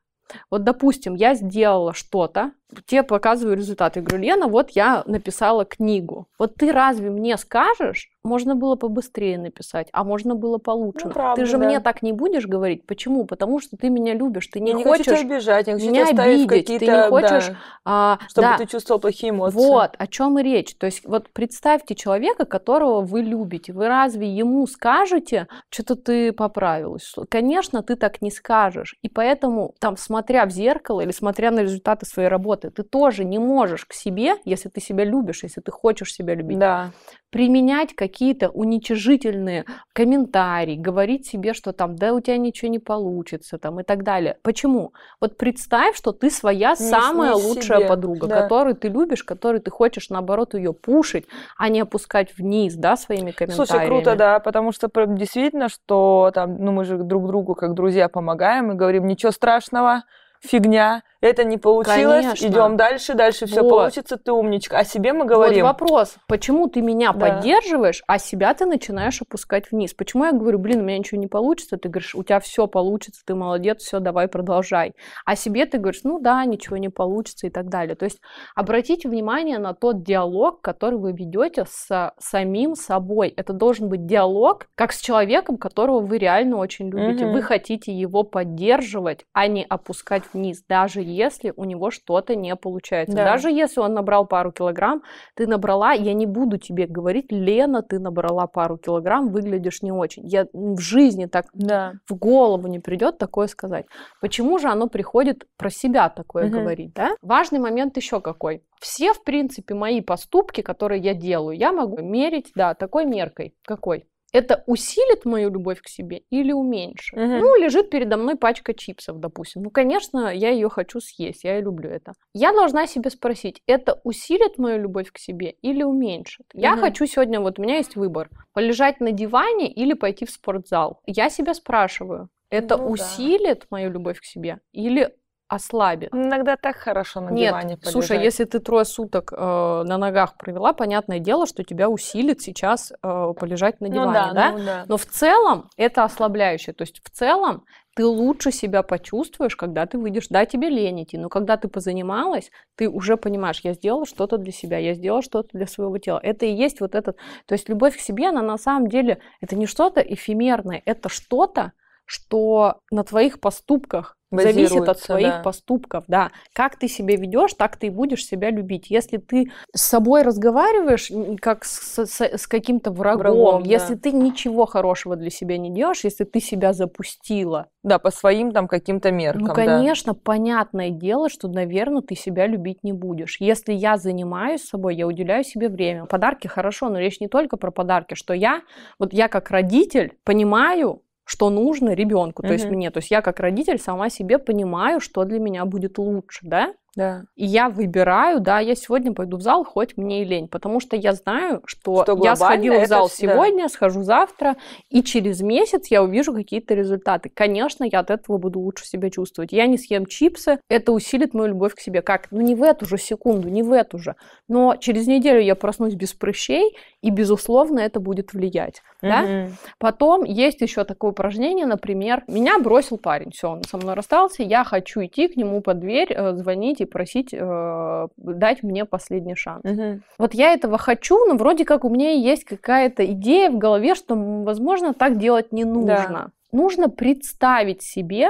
Вот, 0.50 0.63
допустим, 0.63 1.16
я 1.16 1.36
сделала 1.36 1.94
что-то, 1.94 2.51
тебе 2.86 3.04
показываю 3.04 3.57
результат. 3.57 3.95
Я 3.95 4.01
говорю, 4.01 4.24
Лена, 4.24 4.48
вот 4.48 4.72
я 4.72 5.04
написала 5.06 5.66
книгу. 5.66 6.27
Вот 6.39 6.56
ты 6.56 6.72
разве 6.72 7.10
мне 7.10 7.38
скажешь, 7.38 8.10
можно 8.25 8.56
было 8.56 8.75
побыстрее 8.75 9.38
написать, 9.38 9.88
а 9.94 10.04
можно 10.04 10.36
было 10.36 10.57
получше. 10.57 11.07
Ну, 11.07 11.13
правда, 11.13 11.42
ты 11.42 11.45
же 11.45 11.57
да. 11.57 11.66
мне 11.66 11.80
так 11.80 12.01
не 12.01 12.12
будешь 12.12 12.48
говорить. 12.48 12.86
Почему? 12.86 13.25
Потому 13.25 13.60
что 13.60 13.77
ты 13.77 13.89
меня 13.89 14.13
любишь, 14.13 14.48
ты 14.48 14.60
не, 14.60 14.72
Я 14.72 14.77
не 14.77 14.83
хочешь, 14.83 15.06
хочу 15.06 15.22
тебя 15.22 15.36
обижать, 15.36 15.68
я 15.68 15.74
хочу 15.74 15.88
меня 15.88 16.06
тебя 16.06 16.24
обидеть, 16.24 16.66
ты 16.66 16.86
не 16.86 17.10
хочешь, 17.10 17.48
да, 17.48 17.56
а, 17.86 18.19
чтобы 18.27 18.48
да, 18.48 18.57
ты 18.57 18.66
чувствовал 18.66 19.00
плохие 19.00 19.30
эмоции. 19.30 19.56
вот, 19.56 19.95
о 19.98 20.07
чем 20.07 20.39
и 20.39 20.44
речь. 20.44 20.75
То 20.75 20.88
есть 20.88 21.06
вот 21.06 21.30
представьте 21.30 21.95
человека, 21.95 22.45
которого 22.45 23.01
вы 23.01 23.22
любите. 23.22 23.74
Вы 23.74 23.88
разве 23.88 24.27
ему 24.27 24.66
скажете, 24.68 25.48
что-то 25.69 25.95
ты 25.95 26.33
поправилась? 26.33 27.13
Конечно, 27.30 27.83
ты 27.83 27.95
так 27.95 28.22
не 28.22 28.31
скажешь. 28.31 28.95
И 29.01 29.10
поэтому, 29.10 29.75
там, 29.80 29.98
смотря 29.98 30.45
в 30.45 30.50
зеркало 30.50 31.01
или 31.01 31.12
смотря 31.12 31.51
на 31.51 31.62
результаты 31.62 32.06
своей 32.06 32.30
работы, 32.30 32.69
ты 32.69 32.83
тоже 32.83 33.24
не 33.24 33.39
можешь 33.39 33.86
к 33.86 33.94
себе, 33.94 34.36
если 34.45 34.69
ты 34.69 34.81
себя 34.81 35.04
любишь, 35.04 35.44
если 35.44 35.62
ты 35.62 35.72
хочешь 35.72 36.13
себя 36.13 36.36
любить, 36.36 36.60
Да. 36.60 36.92
Применять 37.36 37.94
какие-то 37.94 38.48
уничижительные 38.48 39.66
комментарии, 39.92 40.78
говорить 40.78 41.28
себе, 41.28 41.54
что 41.54 41.74
там, 41.74 41.98
да, 41.98 42.14
у 42.14 42.22
тебя 42.22 42.38
ничего 42.38 42.72
не 42.72 42.80
получится, 42.80 43.58
там, 43.58 43.82
и 43.82 43.84
так 43.84 44.04
далее. 44.04 44.38
Почему? 44.42 44.94
Вот 45.20 45.36
представь, 45.36 45.98
что 45.98 46.14
ты 46.14 46.30
своя 46.30 46.70
Не- 46.70 46.76
самая 46.78 47.36
не 47.36 47.44
лучшая 47.44 47.80
себе, 47.80 47.90
подруга, 47.90 48.28
да. 48.28 48.42
которую 48.44 48.76
ты 48.76 48.88
любишь, 48.88 49.26
которую 49.26 49.60
ты 49.62 49.70
хочешь, 49.70 50.10
наоборот, 50.10 50.54
ее 50.54 50.72
пушить, 50.72 51.26
а 51.58 51.68
не 51.68 51.82
опускать 51.82 52.38
вниз, 52.38 52.76
да, 52.76 52.96
своими 52.96 53.32
комментариями. 53.32 53.68
Слушай, 53.68 53.86
круто, 53.86 54.16
да, 54.16 54.40
потому 54.40 54.72
что 54.72 54.88
прям 54.88 55.18
действительно, 55.18 55.68
что 55.68 56.32
там, 56.34 56.56
ну 56.58 56.72
мы 56.72 56.86
же 56.86 57.00
друг 57.00 57.28
другу 57.28 57.54
как 57.54 57.74
друзья 57.74 58.08
помогаем 58.08 58.72
и 58.72 58.76
говорим, 58.76 59.08
ничего 59.08 59.34
страшного, 59.34 60.04
фигня, 60.46 61.04
это 61.22 61.44
не 61.44 61.58
получилось, 61.58 62.24
Конечно. 62.24 62.46
идем 62.46 62.78
дальше, 62.78 63.16
дальше 63.16 63.48
все 63.48 63.64
Вот. 63.64 63.70
получится, 63.70 64.18
ты 64.18 64.32
умничка. 64.32 64.78
О 64.78 64.84
себе 64.84 65.12
мы 65.12 65.26
говорим. 65.26 65.66
Вот 65.66 65.72
вопрос, 65.72 66.18
почему 66.28 66.68
ты 66.68 66.82
меня 66.82 67.14
Да. 67.14 67.20
поддерживаешь, 67.20 68.04
а 68.06 68.20
себя 68.20 68.54
ты 68.54 68.66
начинаешь 68.68 69.22
опускать 69.22 69.72
вниз? 69.72 69.94
Почему 69.96 70.26
я 70.26 70.34
говорю, 70.34 70.60
блин, 70.60 70.82
у 70.82 70.84
меня 70.84 71.00
ничего 71.00 71.20
не 71.20 71.28
получится, 71.28 71.78
ты 71.78 71.90
говоришь, 71.90 72.14
у 72.14 72.24
тебя 72.24 72.40
все 72.40 72.68
получится, 72.68 73.22
ты 73.25 73.34
молодец, 73.34 73.82
все, 73.82 74.00
давай 74.00 74.28
продолжай. 74.28 74.94
А 75.25 75.36
себе 75.36 75.66
ты 75.66 75.80
говоришь, 75.80 76.02
ну 76.04 76.20
да, 76.20 76.46
ничего 76.46 76.78
не 76.78 76.90
получится 76.90 77.48
и 77.48 77.50
так 77.50 77.70
далее. 77.70 77.96
То 77.96 78.06
есть 78.06 78.20
обратите 78.54 79.10
внимание 79.10 79.58
на 79.58 79.74
тот 79.74 80.04
диалог, 80.04 80.62
который 80.62 81.00
вы 81.00 81.12
ведете 81.12 81.66
с 81.68 82.14
самим 82.20 82.75
собой. 82.75 83.30
Это 83.30 83.52
должен 83.54 83.90
быть 83.90 84.06
диалог, 84.06 84.68
как 84.75 84.92
с 84.92 85.00
человеком, 85.00 85.58
которого 85.58 86.02
вы 86.02 86.20
реально 86.20 86.58
очень 86.58 86.90
любите. 86.90 87.25
Мгм. 87.25 87.34
Вы 87.34 87.42
хотите 87.42 87.92
его 87.92 88.22
поддерживать, 88.24 89.25
а 89.34 89.48
не 89.48 89.66
опускать 89.68 90.24
вниз, 90.36 90.63
даже 90.70 91.01
если 91.01 91.51
у 91.56 91.63
него 91.63 91.89
что-то 91.89 92.36
не 92.36 92.56
получается. 92.56 93.15
Да. 93.15 93.24
Даже 93.25 93.50
если 93.50 93.80
он 93.80 93.94
набрал 93.94 94.27
пару 94.27 94.51
килограмм, 94.51 95.01
ты 95.34 95.48
набрала, 95.48 95.94
я 95.94 96.13
не 96.13 96.25
буду 96.27 96.58
тебе 96.58 96.86
говорить, 96.86 97.32
Лена, 97.32 97.82
ты 97.82 97.98
набрала 98.00 98.46
пару 98.48 98.77
килограмм, 98.77 99.30
выглядишь 99.30 99.82
не 99.82 99.92
очень. 99.92 100.27
Я 100.27 100.46
в 100.54 100.80
жизни 100.80 101.25
так 101.25 101.46
Да. 101.54 101.94
в 102.08 102.15
голову 102.15 102.68
не 102.68 102.80
придет 102.80 103.18
такое 103.18 103.48
сказать. 103.48 103.86
Почему 104.22 104.60
же 104.60 104.68
оно 104.68 104.88
приходит 104.88 105.48
про 105.58 105.70
себя 105.70 106.10
такое 106.10 106.46
Мгм. 106.46 106.54
говорить, 106.54 106.94
да? 106.94 107.15
Важный 107.22 107.60
момент 107.60 107.98
еще 107.98 108.22
какой. 108.22 108.62
Все, 108.82 109.13
в 109.13 109.24
принципе, 109.24 109.74
мои 109.74 110.01
поступки, 110.01 110.62
которые 110.62 111.01
я 111.01 111.13
делаю, 111.13 111.58
я 111.58 111.72
могу 111.72 112.01
мерить, 112.01 112.51
да, 112.56 112.74
такой 112.75 113.06
меркой. 113.06 113.56
Какой? 113.63 114.06
Это 114.36 114.63
усилит 114.68 115.24
мою 115.25 115.50
любовь 115.50 115.82
к 115.82 115.88
себе 115.88 116.24
или 116.30 116.51
уменьшит? 116.51 117.18
Мгм. 117.18 117.39
Ну, 117.39 117.56
лежит 117.56 117.89
передо 117.89 118.18
мной 118.18 118.36
пачка 118.36 118.74
чипсов, 118.74 119.20
допустим. 119.20 119.63
Ну, 119.63 119.70
конечно, 119.70 120.34
я 120.34 120.50
ее 120.50 120.70
хочу 120.70 121.00
съесть, 121.00 121.46
я 121.46 121.58
и 121.60 121.62
люблю 121.62 121.89
это. 121.89 122.13
Я 122.34 122.51
должна 122.51 122.86
себе 122.86 123.10
спросить, 123.10 123.62
это 123.65 124.01
усилит 124.04 124.58
мою 124.58 124.82
любовь 124.82 125.12
к 125.12 125.18
себе 125.18 125.56
или 125.62 125.84
уменьшит? 125.84 126.48
Я 126.54 126.72
Мгм. 126.72 126.80
хочу 126.82 127.06
сегодня, 127.06 127.39
вот 127.39 127.60
у 127.60 127.62
меня 127.62 127.77
есть 127.77 127.96
выбор, 127.96 128.30
полежать 128.54 129.00
на 129.00 129.12
диване 129.12 129.72
или 129.72 129.94
пойти 129.94 130.25
в 130.25 130.32
спортзал. 130.32 131.00
Я 131.06 131.30
себя 131.30 131.54
спрашиваю, 131.54 132.30
это 132.50 132.75
Ну 132.75 132.84
да. 132.84 132.92
усилит 132.92 133.68
мою 133.70 133.89
любовь 133.92 134.20
к 134.20 134.25
себе 134.25 134.60
или 134.74 135.15
ослабит. 135.48 136.14
Иногда 136.14 136.58
так 136.58 136.75
хорошо 136.75 137.22
на 137.22 137.30
Нет, 137.30 137.50
диване 137.50 137.78
полежать. 137.78 137.92
слушай, 137.92 138.24
если 138.24 138.46
ты 138.46 138.60
трое 138.60 138.86
суток 138.86 139.32
э, 139.32 139.38
на 139.38 139.98
ногах 139.98 140.38
провела, 140.38 140.74
понятное 140.74 141.20
дело, 141.20 141.46
что 141.46 141.64
тебя 141.64 141.90
усилит 141.90 142.42
сейчас 142.42 142.92
э, 142.92 143.34
полежать 143.40 143.80
на 143.82 143.88
Ну 143.88 143.94
диване, 143.94 144.14
да, 144.14 144.34
да? 144.34 144.52
ну 144.52 144.66
да. 144.66 144.86
Но 144.88 144.98
в 144.98 145.06
целом 145.06 145.70
это 145.78 146.04
ослабляющее. 146.04 146.74
То 146.74 146.82
есть 146.82 147.02
в 147.04 147.10
целом 147.10 147.64
ты 147.96 148.06
лучше 148.06 148.52
себя 148.52 148.84
почувствуешь, 148.84 149.56
когда 149.56 149.86
ты 149.86 149.98
выйдешь. 149.98 150.28
Да, 150.30 150.46
тебе 150.46 150.70
лень 150.70 151.04
идти, 151.04 151.18
но 151.18 151.30
когда 151.30 151.56
ты 151.56 151.70
позанималась, 151.70 152.52
ты 152.75 152.90
уже 152.90 153.16
понимаешь, 153.16 153.62
я 153.64 153.74
сделала 153.74 154.06
что-то 154.06 154.38
для 154.38 154.52
себя, 154.52 154.78
я 154.80 154.94
сделала 154.96 155.22
что-то 155.22 155.50
для 155.54 155.66
своего 155.66 155.98
тела. 155.98 156.20
Это 156.22 156.46
и 156.46 156.52
есть 156.54 156.82
вот 156.82 156.94
этот... 156.94 157.16
То 157.46 157.54
есть 157.54 157.70
любовь 157.70 157.96
к 157.96 158.02
себе, 158.02 158.28
она 158.30 158.42
на 158.42 158.58
самом 158.58 158.88
деле, 158.90 159.20
это 159.40 159.56
не 159.56 159.66
что-то 159.66 160.02
эфемерное, 160.02 160.82
это 160.86 161.08
что-то, 161.08 161.72
что 162.06 162.82
на 162.92 163.04
твоих 163.04 163.40
поступках 163.40 164.18
зависит 164.44 164.89
от 164.89 165.01
твоих 165.01 165.36
да. 165.36 165.42
поступков, 165.42 166.04
да. 166.08 166.32
Как 166.54 166.77
ты 166.77 166.88
себя 166.88 167.15
ведешь, 167.15 167.54
так 167.54 167.77
ты 167.77 167.88
и 167.88 167.89
будешь 167.89 168.25
себя 168.25 168.50
любить. 168.50 168.89
Если 168.89 169.18
ты 169.18 169.51
с 169.74 169.82
собой 169.82 170.24
разговариваешь 170.24 171.12
как 171.42 171.65
с, 171.65 172.06
с- 172.06 172.22
с 172.38 172.48
каким-то 172.48 172.92
врагом, 172.92 173.20
Врагом, 173.20 173.63
да. 173.63 173.70
если 173.70 173.96
ты 173.96 174.12
ничего 174.12 174.65
хорошего 174.65 175.15
для 175.15 175.30
себя 175.30 175.58
не 175.58 175.70
делаешь, 175.72 176.04
если 176.04 176.24
ты 176.24 176.39
себя 176.39 176.74
запустила, 176.74 177.68
Да, 177.84 178.00
по 178.00 178.12
своим 178.12 178.51
там 178.51 178.68
каким-то 178.68 179.12
меркам, 179.12 179.42
ну, 179.42 179.48
да. 179.48 179.54
конечно, 179.54 180.13
понятное 180.13 180.89
дело, 180.89 181.30
что, 181.30 181.48
наверное, 181.48 182.01
ты 182.01 182.15
себя 182.15 182.48
любить 182.48 182.84
не 182.84 182.94
будешь. 182.94 183.38
Если 183.39 183.74
я 183.74 183.98
занимаюсь 183.98 184.63
собой, 184.63 184.96
я 184.96 185.08
уделяю 185.08 185.44
себе 185.44 185.70
время. 185.70 186.06
Подарки 186.06 186.48
хорошо, 186.48 186.89
но 186.89 187.00
речь 187.00 187.20
не 187.20 187.27
только 187.27 187.58
про 187.58 187.72
подарки, 187.72 188.13
что 188.15 188.34
я, 188.34 188.62
вот 189.00 189.13
я 189.13 189.27
как 189.27 189.51
родитель 189.51 190.13
понимаю, 190.24 191.01
что 191.25 191.50
нужно 191.50 191.94
ребенку, 191.94 192.44
то 192.44 192.53
есть 192.53 192.65
Мгм. 192.65 192.75
мне, 192.75 192.91
то 192.91 193.00
есть 193.00 193.12
я 193.12 193.22
как 193.22 193.39
родитель 193.39 193.79
сама 193.79 194.10
себе 194.10 194.38
понимаю, 194.38 195.00
что 195.01 195.24
для 195.25 195.39
меня 195.39 195.65
будет 195.65 195.98
лучше, 195.98 196.41
да? 196.44 196.74
Да. 196.96 197.24
И 197.36 197.46
я 197.46 197.70
выбираю, 197.70 198.40
да, 198.40 198.60
я 198.60 198.74
сегодня 198.74 199.14
пойду 199.14 199.38
в 199.38 199.42
зал, 199.42 199.66
хоть 199.66 199.98
мне 199.98 200.22
и 200.22 200.25
лень, 200.25 200.48
потому 200.48 200.80
что 200.80 200.96
я 200.96 201.14
знаю, 201.14 201.62
что, 201.66 202.04
Что 202.04 202.18
я 202.24 202.36
сходила 202.38 202.80
в 202.80 202.88
зал 202.88 203.08
всегда. 203.10 203.34
сегодня, 203.34 203.68
схожу 203.68 204.04
завтра, 204.04 204.56
и 204.90 205.04
через 205.04 205.42
месяц 205.42 205.88
я 205.88 206.02
увижу 206.02 206.34
какие-то 206.34 206.74
результаты. 206.74 207.30
Конечно, 207.30 207.84
я 207.84 208.00
от 208.00 208.12
этого 208.12 208.38
буду 208.38 208.60
лучше 208.60 208.86
себя 208.86 209.10
чувствовать. 209.10 209.52
Я 209.52 209.68
не 209.68 209.78
съем 209.78 210.06
чипсы, 210.06 210.60
это 210.70 210.94
усилит 210.94 211.34
мою 211.34 211.50
любовь 211.50 211.75
к 211.75 211.80
себе. 211.82 212.02
Как? 212.02 212.32
Ну 212.32 212.40
не 212.40 212.56
в 212.56 212.64
эту 212.64 212.86
же 212.86 212.98
секунду, 212.98 213.50
не 213.50 213.62
в 213.62 213.74
эту 213.74 213.98
же. 213.98 214.16
Но 214.48 214.78
через 214.78 215.06
неделю 215.06 215.42
я 215.42 215.56
проснусь 215.56 215.96
без 215.96 216.14
прыщей, 216.14 216.78
и, 217.02 217.10
безусловно, 217.10 217.80
это 217.80 218.00
будет 218.00 218.34
влиять. 218.34 218.82
Да? 219.02 219.22
Мгм. 219.22 219.58
Потом 219.80 220.24
есть 220.24 220.62
еще 220.62 220.86
такое 220.86 221.12
упражнение, 221.12 221.66
например, 221.66 222.24
меня 222.28 222.58
бросил 222.58 222.98
парень, 222.98 223.32
все, 223.32 223.50
он 223.50 223.64
со 223.64 223.78
мной 223.78 223.96
расстался, 223.96 224.44
я 224.44 224.64
хочу 224.64 225.04
идти 225.06 225.28
к 225.28 225.36
нему 225.36 225.62
под 225.62 225.80
дверь, 225.80 226.12
э, 226.12 226.34
звонить 226.36 226.82
и 226.86 226.89
просить 226.89 227.34
э, 227.34 228.08
дать 228.18 228.63
мне 228.63 228.86
последний 228.86 229.36
шанс. 229.36 229.63
Мгм. 229.63 230.04
Вот 230.18 230.34
я 230.34 230.54
этого 230.54 230.77
хочу, 230.77 231.18
но 231.25 231.36
вроде 231.36 231.65
как 231.65 231.84
у 231.84 231.89
меня 231.89 232.12
есть 232.12 232.46
какая-то 232.46 233.06
идея 233.13 233.50
в 233.50 233.58
голове, 233.58 233.96
что, 233.96 234.15
возможно, 234.15 234.94
так 234.94 235.18
делать 235.18 235.51
не 235.51 235.65
нужно. 235.65 236.32
Нужно 236.51 236.89
представить 236.89 237.82
себе 237.82 238.30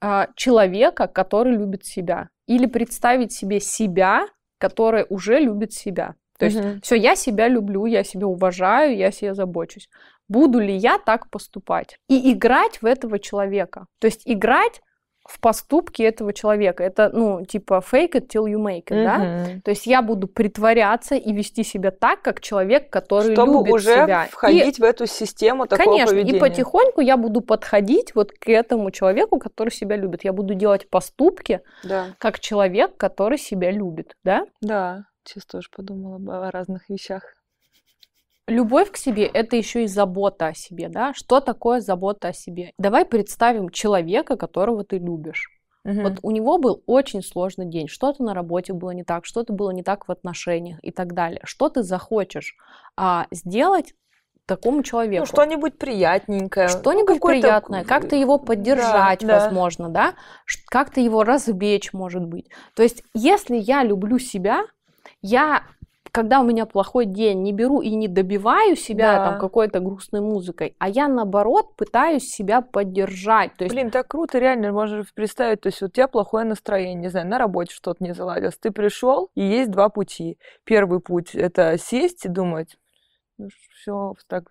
а, 0.00 0.28
человека, 0.36 1.08
который 1.08 1.56
любит 1.56 1.84
себя, 1.84 2.28
или 2.46 2.66
представить 2.66 3.32
себе 3.32 3.60
себя, 3.60 4.26
который 4.58 5.04
уже 5.08 5.40
любит 5.40 5.72
себя. 5.72 6.14
То 6.38 6.46
есть 6.46 6.58
все, 6.82 6.94
я 6.94 7.16
себя 7.16 7.48
люблю, 7.48 7.84
я 7.84 8.02
себя 8.02 8.26
уважаю, 8.26 8.96
я 8.96 9.10
себя 9.10 9.34
забочусь. 9.34 9.90
Буду 10.26 10.58
ли 10.58 10.74
я 10.74 10.98
так 10.98 11.28
поступать? 11.28 11.98
И 12.08 12.32
играть 12.32 12.80
в 12.80 12.86
этого 12.86 13.18
человека. 13.18 13.86
То 13.98 14.06
есть 14.06 14.22
играть 14.24 14.80
в 15.30 15.38
поступки 15.38 16.02
этого 16.02 16.32
человека. 16.32 16.82
Это, 16.82 17.10
ну, 17.12 17.44
типа 17.44 17.82
fake 17.88 18.12
it 18.14 18.26
till 18.28 18.44
you 18.46 18.56
make 18.58 18.86
it, 18.90 19.04
да? 19.04 19.18
Мгм. 19.18 19.60
То 19.62 19.70
есть 19.70 19.86
я 19.86 20.02
буду 20.02 20.26
притворяться 20.26 21.14
и 21.14 21.32
вести 21.32 21.62
себя 21.62 21.90
так, 21.92 22.22
как 22.22 22.40
человек, 22.40 22.90
который 22.90 23.34
Чтобы 23.34 23.52
любит 23.52 23.72
уже 23.74 23.94
себя. 23.94 24.24
И- 24.26 24.30
входить 24.30 24.78
в 24.78 24.82
эту 24.82 25.06
систему 25.06 25.66
такого 25.66 25.86
Конечно, 25.90 26.14
поведения. 26.14 26.36
и 26.36 26.40
потихоньку 26.40 27.00
я 27.00 27.16
буду 27.16 27.40
подходить 27.40 28.14
вот 28.14 28.32
к 28.32 28.48
этому 28.48 28.90
человеку, 28.90 29.38
который 29.38 29.70
себя 29.70 29.96
любит. 29.96 30.24
Я 30.24 30.32
буду 30.32 30.54
делать 30.54 30.88
поступки 30.90 31.60
Да, 31.84 32.06
как 32.18 32.40
человек, 32.40 32.96
который 32.96 33.38
себя 33.38 33.70
любит, 33.70 34.16
да? 34.24 34.46
да. 34.60 35.04
Сейчас 35.24 35.44
тоже 35.46 35.68
подумала 35.74 36.48
о 36.48 36.50
разных 36.50 36.88
вещах. 36.88 37.22
Любовь 38.46 38.90
к 38.90 38.96
себе– 38.96 39.26
это 39.32 39.56
еще 39.56 39.84
и 39.84 39.86
забота 39.86 40.48
о 40.48 40.54
себе, 40.54 40.88
да? 40.88 41.12
Что 41.14 41.40
такое 41.40 41.80
забота 41.80 42.28
о 42.28 42.32
себе? 42.32 42.72
Давай 42.78 43.04
представим 43.04 43.68
человека, 43.70 44.36
которого 44.36 44.84
ты 44.84 44.98
любишь. 44.98 45.50
Мгм. 45.84 46.02
Вот 46.02 46.12
у 46.22 46.30
него 46.30 46.58
был 46.58 46.82
очень 46.86 47.22
сложный 47.22 47.66
день, 47.66 47.88
что-то 47.88 48.22
на 48.22 48.34
работе 48.34 48.72
было 48.74 48.90
не 48.90 49.04
так, 49.04 49.24
что-то 49.24 49.52
было 49.52 49.70
не 49.70 49.82
так 49.82 50.08
в 50.08 50.12
отношениях 50.12 50.78
и 50.82 50.90
так 50.90 51.14
далее. 51.14 51.40
Что 51.44 51.68
ты 51.70 51.82
захочешь 51.82 52.54
а, 52.96 53.26
сделать 53.30 53.94
такому 54.46 54.82
человеку? 54.82 55.20
Ну, 55.22 55.26
что-нибудь 55.26 55.78
приятненькое. 55.78 56.68
Что-нибудь 56.68 57.14
какой-то- 57.14 57.40
приятное, 57.40 57.84
как-то 57.84 58.14
его 58.16 58.38
поддержать, 58.38 59.20
да. 59.20 59.40
возможно, 59.40 59.88
да, 59.88 60.14
Ш- 60.44 60.60
как-то 60.66 61.00
его 61.00 61.22
развлечь, 61.24 61.92
может 61.94 62.24
быть. 62.26 62.48
То 62.74 62.82
есть, 62.82 63.02
если 63.14 63.56
я 63.56 63.82
люблю 63.82 64.18
себя, 64.18 64.64
я, 65.22 65.62
когда 66.12 66.40
у 66.40 66.44
меня 66.44 66.66
плохой 66.66 67.06
день, 67.06 67.42
не 67.42 67.52
беру 67.52 67.80
и 67.80 67.94
не 67.94 68.08
добиваю 68.08 68.76
себя 68.76 69.16
Да. 69.16 69.30
там 69.30 69.40
какой-то 69.40 69.80
грустной 69.80 70.20
музыкой, 70.20 70.74
а 70.78 70.88
я 70.88 71.08
наоборот 71.08 71.76
пытаюсь 71.76 72.28
себя 72.28 72.60
поддержать. 72.60 73.56
То 73.56 73.64
есть, 73.64 73.74
Блин, 73.74 73.90
так 73.90 74.08
круто, 74.08 74.38
реально, 74.38 74.72
можно 74.72 75.04
представить, 75.14 75.60
то 75.62 75.68
есть 75.68 75.82
у 75.82 75.88
тебя 75.88 76.08
плохое 76.08 76.44
настроение, 76.44 76.94
не 76.94 77.08
знаю, 77.08 77.26
на 77.26 77.38
работе 77.38 77.74
что-то 77.74 78.02
не 78.04 78.12
заладилось, 78.14 78.56
ты 78.58 78.70
пришел, 78.70 79.30
и 79.34 79.42
есть 79.42 79.70
два 79.70 79.88
пути. 79.88 80.38
Первый 80.64 81.00
путь– 81.00 81.34
это 81.34 81.76
сесть 81.78 82.24
и 82.24 82.28
думать, 82.28 82.76
все 83.72 84.14
так 84.26 84.44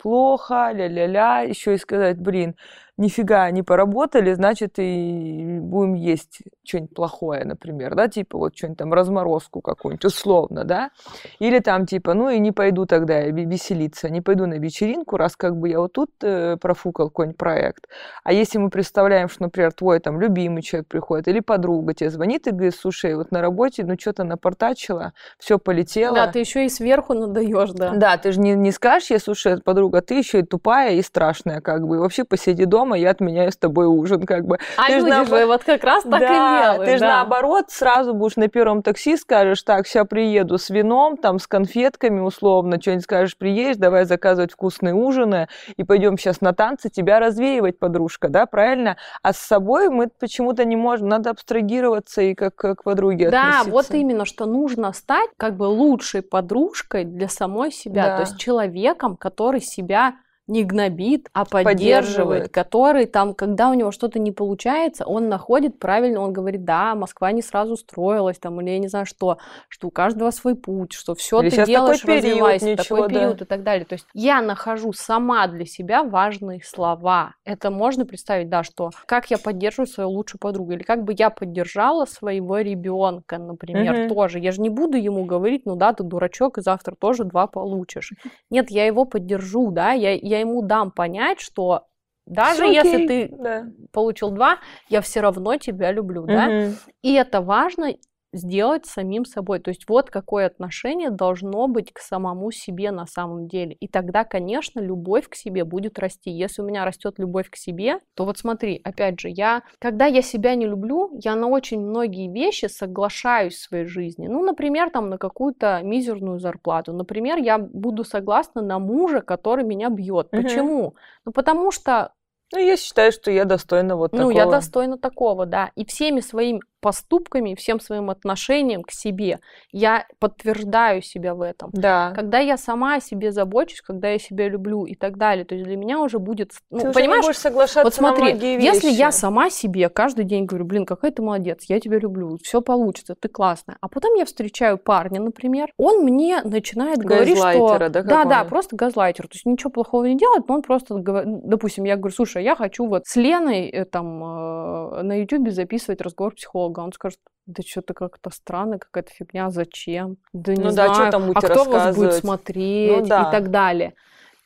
плохо, 0.00 0.70
ля-ля-ля, 0.72 1.40
еще 1.40 1.74
и 1.74 1.78
сказать, 1.78 2.18
блин, 2.18 2.56
нифига 2.98 3.50
не 3.50 3.62
поработали, 3.62 4.32
значит, 4.32 4.78
и 4.78 5.58
будем 5.60 5.94
есть 5.94 6.40
что-нибудь 6.64 6.94
плохое, 6.94 7.44
например, 7.44 7.94
да, 7.94 8.08
типа 8.08 8.38
вот 8.38 8.56
что-нибудь 8.56 8.78
там, 8.78 8.94
разморозку 8.94 9.60
какую-нибудь, 9.60 10.04
условно, 10.06 10.64
да, 10.64 10.90
или 11.38 11.58
там 11.58 11.86
типа, 11.86 12.14
ну 12.14 12.30
и 12.30 12.38
не 12.38 12.52
пойду 12.52 12.86
тогда 12.86 13.18
я 13.18 13.30
ве- 13.30 13.44
веселиться, 13.44 14.08
не 14.08 14.22
пойду 14.22 14.46
на 14.46 14.54
вечеринку, 14.54 15.16
раз 15.18 15.36
как 15.36 15.56
бы 15.56 15.68
я 15.68 15.80
вот 15.80 15.92
тут 15.92 16.10
э, 16.22 16.56
профукал 16.56 17.08
какой-нибудь 17.08 17.36
проект. 17.38 17.86
А 18.24 18.32
если 18.32 18.56
мы 18.58 18.70
представляем, 18.70 19.28
что, 19.28 19.42
например, 19.42 19.72
твой 19.72 20.00
там 20.00 20.18
любимый 20.18 20.62
человек 20.62 20.88
приходит 20.88 21.28
или 21.28 21.40
подруга 21.40 21.92
тебе 21.92 22.10
звонит 22.10 22.46
и 22.46 22.50
говорит, 22.50 22.74
слушай, 22.74 23.14
вот 23.14 23.30
на 23.30 23.42
работе, 23.42 23.84
ну 23.84 23.94
что-то 24.00 24.24
напортачила, 24.24 25.12
все 25.38 25.58
полетело. 25.58 26.16
да, 26.16 26.32
ты 26.32 26.38
еще 26.38 26.64
и 26.64 26.70
сверху 26.70 27.12
надаешь, 27.12 27.72
да. 27.72 27.92
Да, 27.94 28.16
ты 28.16 28.32
же 28.32 28.40
не, 28.40 28.54
не 28.54 28.72
скажешь 28.72 29.10
ей, 29.10 29.20
слушай, 29.20 29.60
подруга, 29.60 29.85
ты 29.90 30.14
еще 30.14 30.40
и 30.40 30.42
тупая 30.42 30.92
и 30.94 31.02
страшная, 31.02 31.60
как 31.60 31.86
бы, 31.86 31.96
и 31.96 31.98
вообще 31.98 32.24
посиди 32.24 32.64
дома, 32.64 32.96
я 32.98 33.10
отменяю 33.10 33.50
с 33.52 33.56
тобой 33.56 33.86
ужин, 33.86 34.24
как 34.26 34.44
бы. 34.46 34.58
А 34.76 34.86
Ты 34.86 34.94
люди 34.98 35.10
наобо- 35.10 35.38
же 35.40 35.46
вот 35.46 35.64
как 35.64 35.84
раз 35.84 36.02
так 36.04 36.20
да, 36.20 36.26
и 36.26 36.62
делают. 36.62 36.84
ты 36.86 36.92
же 36.94 37.00
да. 37.00 37.16
наоборот 37.16 37.66
сразу 37.68 38.14
будешь 38.14 38.36
на 38.36 38.48
первом 38.48 38.82
такси, 38.82 39.16
скажешь, 39.16 39.62
так, 39.62 39.86
сейчас 39.86 40.06
приеду 40.06 40.58
с 40.58 40.70
вином, 40.70 41.16
там, 41.16 41.38
с 41.38 41.46
конфетками 41.46 42.20
условно, 42.20 42.80
что-нибудь 42.80 43.04
скажешь, 43.04 43.36
приедешь, 43.36 43.76
давай 43.76 44.04
заказывать 44.04 44.52
вкусные 44.52 44.94
ужины, 44.94 45.48
и 45.76 45.84
пойдем 45.84 46.16
сейчас 46.18 46.40
на 46.40 46.52
танцы, 46.52 46.88
тебя 46.90 47.18
развеивать, 47.20 47.78
подружка, 47.78 48.28
да, 48.28 48.46
правильно? 48.46 48.96
А 49.22 49.32
с 49.32 49.38
собой 49.38 49.88
мы 49.88 50.08
почему-то 50.08 50.64
не 50.64 50.76
можем, 50.76 51.08
надо 51.08 51.30
абстрагироваться 51.30 52.22
и 52.22 52.34
как 52.34 52.54
к 52.56 52.82
подруге 52.82 53.30
Да, 53.30 53.60
относиться. 53.60 53.70
вот 53.70 53.90
именно, 53.92 54.24
что 54.24 54.46
нужно 54.46 54.92
стать 54.92 55.30
как 55.36 55.56
бы 55.56 55.64
лучшей 55.64 56.22
подружкой 56.22 57.04
для 57.04 57.28
самой 57.28 57.72
себя, 57.72 58.06
Да. 58.06 58.16
то 58.16 58.20
есть 58.22 58.38
человеком, 58.38 59.16
который 59.16 59.60
себя 59.76 60.16
не 60.46 60.64
гнобит, 60.64 61.28
а 61.32 61.44
поддерживает, 61.44 61.74
Поддерживает. 61.78 62.52
который 62.52 63.06
там, 63.06 63.34
когда 63.34 63.68
у 63.70 63.74
него 63.74 63.90
что-то 63.90 64.18
не 64.18 64.32
получается, 64.32 65.04
он 65.04 65.28
находит 65.28 65.78
правильно, 65.78 66.20
он 66.20 66.32
говорит, 66.32 66.64
да, 66.64 66.94
Москва 66.94 67.32
не 67.32 67.42
сразу 67.42 67.76
строилась, 67.76 68.38
там, 68.38 68.60
или 68.60 68.70
я 68.70 68.78
не 68.78 68.88
знаю 68.88 69.06
что, 69.06 69.38
что 69.68 69.88
у 69.88 69.90
каждого 69.90 70.30
свой 70.30 70.54
путь, 70.54 70.92
что 70.92 71.14
все 71.14 71.40
Или 71.40 71.50
ты 71.50 71.56
щас 71.56 71.66
такой 71.68 71.74
делаешь, 71.74 72.02
период, 72.02 72.24
развивайся, 72.24 72.66
ничего, 72.66 72.96
такой 72.98 73.08
да. 73.08 73.14
период 73.20 73.42
и 73.42 73.44
так 73.44 73.62
далее. 73.62 73.84
То 73.84 73.94
есть 73.94 74.06
я 74.14 74.40
нахожу 74.40 74.92
сама 74.92 75.46
для 75.48 75.66
себя 75.66 76.02
важные 76.04 76.60
слова. 76.64 77.34
Это 77.44 77.70
можно 77.70 78.06
представить, 78.06 78.48
да, 78.48 78.62
что 78.62 78.90
как 79.06 79.30
я 79.30 79.38
поддерживаю 79.38 79.86
свою 79.86 80.10
лучшую 80.10 80.38
подругу, 80.40 80.72
или 80.72 80.82
как 80.82 81.02
бы 81.04 81.14
я 81.16 81.30
поддержала 81.30 82.04
своего 82.04 82.58
ребенка, 82.58 83.38
например, 83.38 83.94
Мгм. 83.94 84.08
тоже. 84.08 84.38
Я 84.38 84.52
же 84.52 84.60
не 84.60 84.70
буду 84.70 84.96
ему 84.96 85.24
говорить, 85.24 85.62
ну 85.66 85.76
да, 85.76 85.92
ты 85.92 86.04
дурачок, 86.04 86.58
и 86.58 86.62
завтра 86.62 86.94
тоже 86.94 87.24
два 87.24 87.46
получишь. 87.46 88.12
Нет, 88.50 88.70
я 88.70 88.86
его 88.86 89.04
поддержу, 89.04 89.70
да, 89.70 89.92
я, 89.92 90.12
я 90.12 90.35
ему 90.40 90.62
дам 90.62 90.90
понять, 90.90 91.40
что 91.40 91.86
даже 92.26 92.64
Всё 92.64 92.72
если 92.72 92.88
окей, 92.96 93.28
ты 93.28 93.36
да. 93.36 93.66
получил 93.92 94.30
два, 94.30 94.58
я 94.88 95.00
все 95.00 95.20
равно 95.20 95.56
тебя 95.56 95.92
люблю, 95.92 96.26
да. 96.26 96.46
Мгм. 96.48 96.74
И 97.02 97.12
это 97.14 97.40
важно 97.40 97.94
сделать 98.32 98.86
самим 98.86 99.24
собой. 99.24 99.60
То 99.60 99.70
есть 99.70 99.88
вот 99.88 100.10
какое 100.10 100.46
отношение 100.46 101.10
должно 101.10 101.68
быть 101.68 101.92
к 101.92 101.98
самому 101.98 102.50
себе 102.50 102.90
на 102.90 103.06
самом 103.06 103.48
деле. 103.48 103.74
И 103.74 103.88
тогда, 103.88 104.24
конечно, 104.24 104.80
любовь 104.80 105.28
к 105.28 105.34
себе 105.34 105.64
будет 105.64 105.98
расти. 105.98 106.30
Если 106.30 106.62
у 106.62 106.64
меня 106.64 106.84
растет 106.84 107.18
любовь 107.18 107.50
к 107.50 107.56
себе, 107.56 108.00
то 108.14 108.24
вот 108.24 108.38
смотри, 108.38 108.80
опять 108.84 109.20
же, 109.20 109.28
я, 109.28 109.62
когда 109.78 110.06
я 110.06 110.22
себя 110.22 110.54
не 110.54 110.66
люблю, 110.66 111.18
я 111.22 111.34
на 111.34 111.48
очень 111.48 111.80
многие 111.80 112.30
вещи 112.32 112.66
соглашаюсь 112.66 113.54
в 113.54 113.62
своей 113.62 113.86
жизни. 113.86 114.26
Ну, 114.28 114.42
например, 114.44 114.90
там 114.90 115.08
на 115.10 115.18
какую-то 115.18 115.80
мизерную 115.82 116.38
зарплату. 116.38 116.92
Например, 116.92 117.38
я 117.38 117.58
буду 117.58 118.04
согласна 118.04 118.62
на 118.62 118.78
мужа, 118.78 119.20
который 119.20 119.64
меня 119.64 119.88
бьет. 119.88 120.28
Угу. 120.32 120.42
Почему? 120.42 120.94
Ну, 121.24 121.32
потому 121.32 121.70
что 121.70 122.12
ну, 122.52 122.60
я 122.60 122.76
считаю, 122.76 123.10
что 123.10 123.30
я 123.30 123.44
достойна 123.44 123.96
вот 123.96 124.12
такого. 124.12 124.30
Ну, 124.30 124.36
я 124.36 124.46
достойна 124.46 124.98
такого, 124.98 125.46
да. 125.46 125.72
И 125.74 125.84
всеми 125.84 126.20
своими 126.20 126.60
поступками, 126.86 127.56
всем 127.56 127.80
своим 127.80 128.10
отношением 128.10 128.84
к 128.84 128.92
себе. 128.92 129.40
Я 129.72 130.06
подтверждаю 130.20 131.02
себя 131.02 131.34
в 131.34 131.40
этом. 131.40 131.70
Да. 131.72 132.12
Когда 132.14 132.38
я 132.38 132.56
сама 132.56 132.94
о 132.94 133.00
себе 133.00 133.32
забочусь, 133.32 133.80
когда 133.80 134.10
я 134.10 134.20
себя 134.20 134.48
люблю 134.48 134.84
и 134.84 134.94
так 134.94 135.16
далее, 135.16 135.44
то 135.44 135.56
есть 135.56 135.66
для 135.66 135.76
меня 135.76 135.98
уже 135.98 136.20
будет... 136.20 136.52
Ну, 136.70 136.78
ты 136.78 136.92
понимаешь, 136.92 137.24
уже 137.24 137.30
не 137.30 137.34
соглашаться 137.34 137.82
вот 137.82 137.94
смотри, 137.94 138.38
если 138.62 138.88
я 138.88 139.10
сама 139.10 139.50
себе 139.50 139.88
каждый 139.88 140.24
день 140.24 140.44
говорю, 140.44 140.64
блин, 140.64 140.86
какая 140.86 141.10
ты 141.10 141.22
молодец, 141.22 141.64
я 141.68 141.80
тебя 141.80 141.98
люблю, 141.98 142.38
все 142.40 142.60
получится, 142.60 143.16
ты 143.18 143.28
классная, 143.28 143.78
а 143.80 143.88
потом 143.88 144.14
я 144.14 144.24
встречаю 144.24 144.78
парня, 144.78 145.20
например, 145.20 145.70
он 145.76 146.04
мне 146.04 146.40
начинает 146.44 146.98
говорить, 146.98 147.36
что... 147.36 147.78
да, 147.78 147.88
да, 147.88 148.24
да, 148.24 148.44
просто 148.44 148.76
газлайтер, 148.76 149.26
то 149.26 149.34
есть 149.34 149.44
ничего 149.44 149.70
плохого 149.70 150.04
не 150.04 150.16
делает, 150.16 150.46
но 150.46 150.54
он 150.54 150.62
просто, 150.62 150.94
допустим, 150.94 151.82
я 151.82 151.96
говорю, 151.96 152.14
слушай, 152.14 152.44
я 152.44 152.54
хочу 152.54 152.86
вот 152.86 153.02
с 153.06 153.16
Леной 153.16 153.68
э, 153.70 153.84
там 153.86 154.22
э, 154.22 155.02
на 155.02 155.20
YouTube 155.20 155.50
записывать 155.50 156.00
разговор 156.00 156.34
психолога, 156.36 156.75
долго, 156.76 156.80
он 156.80 156.92
скажет, 156.92 157.18
да 157.46 157.62
что-то 157.62 157.94
как-то 157.94 158.30
странно, 158.30 158.78
какая-то 158.78 159.10
фигня, 159.12 159.50
зачем? 159.50 160.16
Да 160.32 160.54
не 160.54 160.64
ну, 160.64 160.70
знаю, 160.70 160.90
да, 160.90 160.94
что 160.94 161.10
там 161.10 161.32
а 161.34 161.40
кто 161.40 161.64
вас 161.64 161.96
будет 161.96 162.14
смотреть 162.14 163.02
ну, 163.02 163.06
да. 163.06 163.28
и 163.28 163.32
так 163.32 163.50
далее 163.50 163.94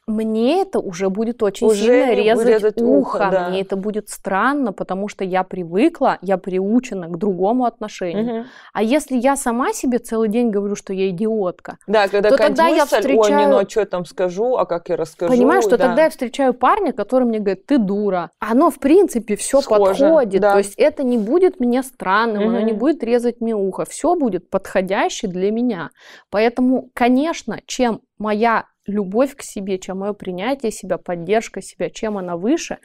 мне 0.07 0.62
это 0.62 0.78
уже 0.78 1.09
будет 1.09 1.42
очень 1.42 1.66
уже 1.66 1.85
сильно 1.85 2.14
резать, 2.14 2.80
ухо, 2.80 3.16
ухо 3.16 3.28
да. 3.30 3.49
мне 3.49 3.61
это 3.61 3.76
будет 3.76 4.09
странно, 4.09 4.73
потому 4.73 5.09
что 5.09 5.25
я 5.25 5.45
привыкла, 5.45 6.19
я 6.23 6.37
приучена 6.37 7.09
к 7.09 7.16
другому 7.16 7.64
отношению. 7.64 8.40
Угу. 8.40 8.47
А 8.73 8.83
если 8.83 9.16
я 9.16 9.37
сама 9.37 9.73
себе 9.73 9.99
целый 9.99 10.28
день 10.28 10.50
говорю, 10.50 10.75
что 10.75 10.92
я 10.92 11.11
идиотка, 11.11 11.78
да, 11.87 12.09
когда 12.09 12.30
то 12.30 12.37
тогда 12.37 12.64
мысль, 12.64 12.76
я 12.76 12.87
встречаю... 12.87 13.19
Ой, 13.19 13.30
не, 13.30 13.47
ну 13.47 13.59
а 13.59 13.69
что 13.69 13.80
я 13.80 13.87
там 13.87 14.04
скажу, 14.04 14.57
а 14.57 14.66
как 14.66 14.88
я 14.88 14.97
расскажу? 14.97 15.33
Понимаешь, 15.33 15.64
что 15.64 15.76
да. 15.76 15.87
тогда 15.87 16.04
я 16.04 16.11
встречаю 16.11 16.54
парня, 16.54 16.92
который 16.92 17.25
мне 17.25 17.38
говорит, 17.38 17.66
ты 17.66 17.78
дура. 17.78 18.30
Оно, 18.40 18.71
в 18.71 18.78
принципе, 18.78 19.37
все 19.37 19.61
подходит. 19.62 20.40
Да. 20.40 20.52
То 20.52 20.59
есть 20.59 20.75
это 20.76 21.02
не 21.02 21.19
будет 21.19 21.61
мне 21.61 21.83
странным, 21.83 22.42
угу. 22.42 22.49
оно 22.50 22.61
не 22.61 22.73
будет 22.73 23.04
резать 23.04 23.40
мне 23.40 23.54
ухо. 23.54 23.85
Все 23.85 24.16
будет 24.16 24.50
подходяще 24.50 25.28
для 25.28 25.50
меня. 25.50 25.90
Поэтому, 26.30 26.90
конечно, 26.95 27.61
чем 27.66 28.00
моя 28.19 28.66
любовь 28.87 29.37
к 29.37 29.42
себе, 29.42 29.78
чем 29.78 29.99
мое 30.00 30.12
принятие 30.12 30.72
себя, 30.72 30.99
поддержка 30.99 31.62
себя, 31.62 31.90
чем 31.90 32.18
она 32.18 32.37
выше, 32.37 32.78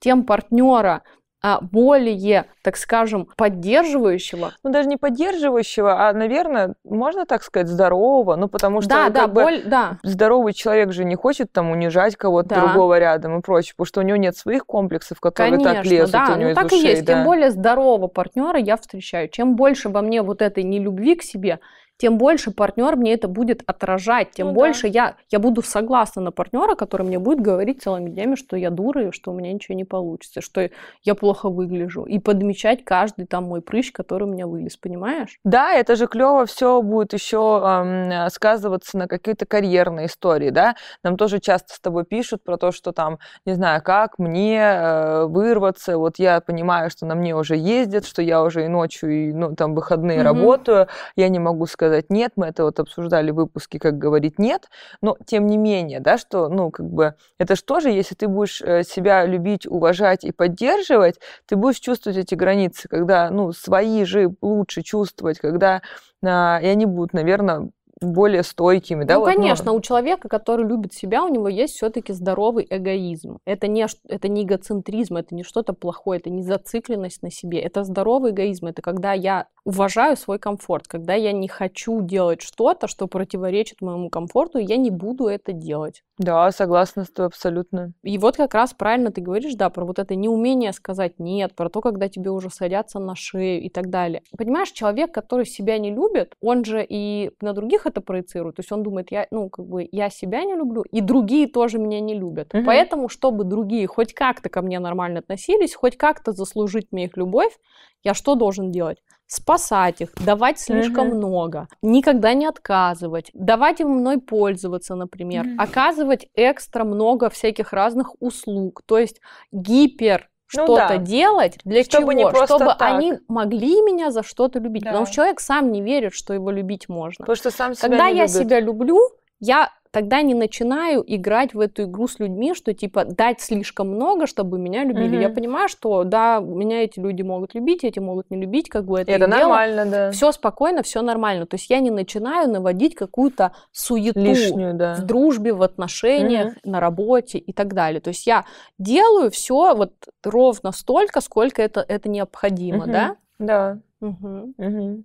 тем 0.00 0.24
партнера 0.24 1.02
а, 1.44 1.60
более, 1.60 2.46
так 2.62 2.76
скажем, 2.76 3.26
поддерживающего. 3.36 4.52
Ну, 4.62 4.70
даже 4.70 4.88
не 4.88 4.96
поддерживающего, 4.96 6.08
а, 6.08 6.12
наверное, 6.12 6.76
можно 6.84 7.26
так 7.26 7.42
сказать, 7.42 7.66
здорового. 7.66 8.36
Ну, 8.36 8.48
потому 8.48 8.80
что 8.80 8.90
да, 8.90 9.08
да, 9.08 9.26
бы, 9.26 9.42
боль, 9.42 9.62
да. 9.64 9.98
здоровый 10.04 10.52
человек 10.52 10.92
же 10.92 11.04
не 11.04 11.16
хочет 11.16 11.50
там 11.50 11.70
унижать 11.70 12.14
кого-то 12.14 12.50
да. 12.50 12.60
другого 12.60 12.98
рядом 13.00 13.38
и 13.38 13.42
прочее, 13.42 13.74
потому 13.76 13.86
что 13.86 14.00
у 14.00 14.04
него 14.04 14.16
нет 14.18 14.36
своих 14.36 14.64
комплексов, 14.64 15.18
которые 15.18 15.54
Конечно, 15.54 15.74
так 15.74 15.84
лезут 15.84 16.12
да. 16.12 16.26
у 16.34 16.36
него 16.36 16.44
ну, 16.44 16.50
из 16.50 16.54
так 16.54 16.66
ушей. 16.66 16.80
и 16.80 16.86
есть. 16.86 17.04
Да. 17.04 17.14
Тем 17.14 17.24
более 17.24 17.50
здорового 17.50 18.06
партнера 18.06 18.60
я 18.60 18.76
встречаю. 18.76 19.28
Чем 19.28 19.56
больше 19.56 19.88
во 19.88 20.00
мне 20.00 20.22
вот 20.22 20.42
этой 20.42 20.62
нелюбви 20.62 21.16
к 21.16 21.24
себе, 21.24 21.58
тем 22.02 22.18
больше 22.18 22.50
партнер 22.50 22.96
мне 22.96 23.14
это 23.14 23.28
будет 23.28 23.62
отражать, 23.64 24.32
тем 24.32 24.48
ну, 24.48 24.54
больше 24.54 24.88
да. 24.88 24.88
я, 24.88 25.16
я 25.30 25.38
буду 25.38 25.62
согласна 25.62 26.20
на 26.20 26.32
партнера, 26.32 26.74
который 26.74 27.06
мне 27.06 27.20
будет 27.20 27.40
говорить 27.40 27.80
целыми 27.80 28.10
днями, 28.10 28.34
что 28.34 28.56
я 28.56 28.70
дура 28.70 29.06
и 29.06 29.12
что 29.12 29.30
у 29.30 29.34
меня 29.34 29.52
ничего 29.52 29.76
не 29.76 29.84
получится, 29.84 30.40
что 30.40 30.68
я 31.04 31.14
плохо 31.14 31.48
выгляжу, 31.48 32.02
и 32.02 32.18
подмечать 32.18 32.84
каждый 32.84 33.26
там 33.26 33.44
мой 33.44 33.60
прыщ, 33.62 33.92
который 33.92 34.24
у 34.24 34.32
меня 34.32 34.48
вылез, 34.48 34.76
понимаешь? 34.76 35.38
Да, 35.44 35.74
это 35.74 35.94
же 35.94 36.08
клево 36.08 36.44
все 36.44 36.82
будет 36.82 37.12
еще 37.12 37.62
эм, 37.64 38.28
сказываться 38.30 38.98
на 38.98 39.06
какие-то 39.06 39.46
карьерные 39.46 40.06
истории, 40.06 40.50
да? 40.50 40.74
Нам 41.04 41.16
тоже 41.16 41.38
часто 41.38 41.72
с 41.72 41.78
тобой 41.78 42.04
пишут 42.04 42.42
про 42.42 42.56
то, 42.56 42.72
что 42.72 42.90
там, 42.90 43.20
не 43.46 43.54
знаю, 43.54 43.80
как 43.80 44.18
мне 44.18 44.58
э, 44.58 45.26
вырваться, 45.26 45.98
вот 45.98 46.18
я 46.18 46.40
понимаю, 46.40 46.90
что 46.90 47.06
на 47.06 47.14
мне 47.14 47.36
уже 47.36 47.54
ездят, 47.54 48.04
что 48.04 48.22
я 48.22 48.42
уже 48.42 48.64
и 48.64 48.68
ночью, 48.68 49.28
и 49.28 49.32
ну, 49.32 49.54
там 49.54 49.76
выходные 49.76 50.18
mm-hmm. 50.18 50.22
работаю, 50.24 50.88
я 51.14 51.28
не 51.28 51.38
могу 51.38 51.66
сказать 51.66 51.91
сказать 51.92 52.10
нет, 52.10 52.32
мы 52.36 52.46
это 52.46 52.64
вот 52.64 52.80
обсуждали 52.80 53.30
в 53.30 53.34
выпуске, 53.34 53.78
как 53.78 53.98
говорить 53.98 54.38
нет, 54.38 54.68
но 55.02 55.16
тем 55.26 55.46
не 55.46 55.58
менее, 55.58 56.00
да, 56.00 56.16
что, 56.16 56.48
ну, 56.48 56.70
как 56.70 56.86
бы, 56.86 57.14
это 57.38 57.54
же 57.54 57.62
тоже, 57.62 57.90
если 57.90 58.14
ты 58.14 58.28
будешь 58.28 58.62
э, 58.62 58.82
себя 58.82 59.26
любить, 59.26 59.66
уважать 59.66 60.24
и 60.24 60.32
поддерживать, 60.32 61.20
ты 61.46 61.56
будешь 61.56 61.80
чувствовать 61.80 62.16
эти 62.16 62.34
границы, 62.34 62.88
когда, 62.88 63.28
ну, 63.30 63.52
свои 63.52 64.04
же 64.04 64.34
лучше 64.40 64.82
чувствовать, 64.82 65.38
когда, 65.38 65.82
а, 66.24 66.60
и 66.62 66.66
они 66.66 66.86
будут, 66.86 67.12
наверное, 67.12 67.68
более 68.02 68.42
стойкими, 68.42 69.04
да? 69.04 69.14
Ну, 69.14 69.20
вот, 69.20 69.34
конечно, 69.34 69.72
ну... 69.72 69.78
у 69.78 69.80
человека, 69.80 70.28
который 70.28 70.66
любит 70.66 70.92
себя, 70.92 71.24
у 71.24 71.28
него 71.28 71.48
есть 71.48 71.74
все-таки 71.74 72.12
здоровый 72.12 72.66
эгоизм. 72.68 73.38
Это 73.44 73.68
не, 73.68 73.86
это 74.08 74.28
не 74.28 74.44
эгоцентризм, 74.44 75.16
это 75.16 75.34
не 75.34 75.42
что-то 75.42 75.72
плохое, 75.72 76.20
это 76.20 76.30
не 76.30 76.42
зацикленность 76.42 77.22
на 77.22 77.30
себе. 77.30 77.60
Это 77.60 77.84
здоровый 77.84 78.32
эгоизм. 78.32 78.66
Это 78.66 78.82
когда 78.82 79.12
я 79.12 79.46
уважаю 79.64 80.16
свой 80.16 80.38
комфорт, 80.38 80.88
когда 80.88 81.14
я 81.14 81.32
не 81.32 81.48
хочу 81.48 82.00
делать 82.02 82.42
что-то, 82.42 82.88
что 82.88 83.06
противоречит 83.06 83.80
моему 83.80 84.10
комфорту, 84.10 84.58
и 84.58 84.64
я 84.64 84.76
не 84.76 84.90
буду 84.90 85.26
это 85.26 85.52
делать. 85.52 86.02
Да, 86.18 86.50
согласна 86.50 87.04
с 87.04 87.10
тобой 87.10 87.28
абсолютно. 87.28 87.92
И 88.02 88.18
вот 88.18 88.36
как 88.36 88.54
раз 88.54 88.74
правильно 88.74 89.10
ты 89.10 89.20
говоришь, 89.20 89.54
да, 89.54 89.70
про 89.70 89.84
вот 89.84 89.98
это 89.98 90.14
неумение 90.14 90.72
сказать 90.72 91.18
нет, 91.18 91.54
про 91.54 91.68
то, 91.68 91.80
когда 91.80 92.08
тебе 92.08 92.30
уже 92.30 92.50
садятся 92.50 92.98
на 92.98 93.14
шею 93.14 93.62
и 93.62 93.68
так 93.68 93.90
далее. 93.90 94.22
Понимаешь, 94.36 94.70
человек, 94.70 95.12
который 95.12 95.46
себя 95.46 95.78
не 95.78 95.90
любит, 95.90 96.34
он 96.40 96.64
же 96.64 96.84
и 96.88 97.30
на 97.40 97.52
других 97.52 97.86
это 97.92 98.00
проецирует. 98.00 98.56
То 98.56 98.60
есть 98.60 98.72
он 98.72 98.82
думает, 98.82 99.12
я, 99.12 99.26
ну, 99.30 99.48
как 99.48 99.66
бы, 99.66 99.88
я 99.92 100.10
себя 100.10 100.44
не 100.44 100.54
люблю, 100.54 100.82
и 100.90 101.00
другие 101.00 101.46
тоже 101.46 101.78
меня 101.78 102.00
не 102.00 102.14
любят. 102.14 102.54
Угу. 102.54 102.64
Поэтому, 102.64 103.08
чтобы 103.08 103.44
другие 103.44 103.86
хоть 103.86 104.14
как-то 104.14 104.48
ко 104.48 104.62
мне 104.62 104.80
нормально 104.80 105.20
относились, 105.20 105.74
хоть 105.74 105.96
как-то 105.96 106.32
заслужить 106.32 106.88
мне 106.90 107.04
их 107.04 107.16
любовь, 107.16 107.56
я 108.02 108.14
что 108.14 108.34
должен 108.34 108.72
делать? 108.72 108.98
спасать 109.32 110.02
их, 110.02 110.10
давать 110.26 110.60
слишком 110.60 111.08
uh-huh. 111.08 111.14
много, 111.14 111.68
никогда 111.80 112.34
не 112.34 112.44
отказывать, 112.44 113.30
давать 113.32 113.80
им 113.80 113.88
мной 113.88 114.20
пользоваться, 114.20 114.94
например, 114.94 115.46
uh-huh. 115.46 115.56
оказывать 115.56 116.26
экстра 116.34 116.84
много 116.84 117.30
всяких 117.30 117.72
разных 117.72 118.14
услуг, 118.20 118.82
то 118.84 118.98
есть 118.98 119.22
гипер 119.50 120.28
ну, 120.54 120.64
что-то 120.64 120.88
да. 120.88 120.96
делать 120.98 121.58
для 121.64 121.84
чтобы 121.84 122.14
чего? 122.14 122.46
Чтобы 122.46 122.66
так. 122.66 122.82
они 122.82 123.14
могли 123.28 123.80
меня 123.82 124.10
за 124.10 124.22
что-то 124.22 124.58
любить. 124.58 124.84
Да. 124.84 124.90
Потому 124.90 125.06
что 125.06 125.14
человек 125.16 125.40
сам 125.40 125.72
не 125.72 125.82
верит, 125.82 126.14
что 126.14 126.34
его 126.34 126.50
любить 126.50 126.88
можно. 126.88 127.24
Потому 127.24 127.36
что 127.36 127.50
сам 127.50 127.74
себя 127.74 127.88
Когда 127.88 128.06
я 128.06 128.26
любит. 128.26 128.30
себя 128.30 128.60
люблю, 128.60 128.98
я 129.40 129.70
тогда 129.92 130.22
не 130.22 130.34
начинаю 130.34 131.04
играть 131.06 131.54
в 131.54 131.60
эту 131.60 131.84
игру 131.84 132.08
с 132.08 132.18
людьми, 132.18 132.54
что 132.54 132.72
типа 132.74 133.04
дать 133.04 133.40
слишком 133.40 133.90
много, 133.90 134.26
чтобы 134.26 134.58
меня 134.58 134.84
любили. 134.84 135.16
Угу. 135.16 135.22
Я 135.22 135.28
понимаю, 135.28 135.68
что 135.68 136.02
да, 136.04 136.40
меня 136.40 136.82
эти 136.82 136.98
люди 136.98 137.22
могут 137.22 137.54
любить, 137.54 137.84
эти 137.84 137.98
могут 137.98 138.30
не 138.30 138.40
любить, 138.40 138.70
как 138.70 138.86
бы 138.86 138.98
это. 138.98 139.12
Это 139.12 139.26
нормально, 139.26 139.86
да. 139.86 140.10
Все 140.10 140.32
спокойно, 140.32 140.82
все 140.82 141.02
нормально. 141.02 141.46
То 141.46 141.56
есть 141.56 141.68
я 141.68 141.80
не 141.80 141.90
начинаю 141.90 142.50
наводить 142.50 142.94
какую-то 142.94 143.52
суету 143.70 144.18
Лишнюю, 144.18 144.74
да. 144.74 144.94
в 144.94 145.02
дружбе, 145.02 145.52
в 145.52 145.62
отношениях, 145.62 146.54
угу. 146.54 146.70
на 146.72 146.80
работе 146.80 147.38
и 147.38 147.52
так 147.52 147.74
далее. 147.74 148.00
То 148.00 148.08
есть 148.08 148.26
я 148.26 148.46
делаю 148.78 149.30
все 149.30 149.74
вот 149.74 149.92
ровно 150.24 150.72
столько, 150.72 151.20
сколько 151.20 151.60
это, 151.60 151.84
это 151.86 152.08
необходимо, 152.08 152.84
угу. 152.84 152.92
да? 152.92 153.16
Да. 153.38 153.78
Угу. 154.00 154.54
Угу. 154.56 155.04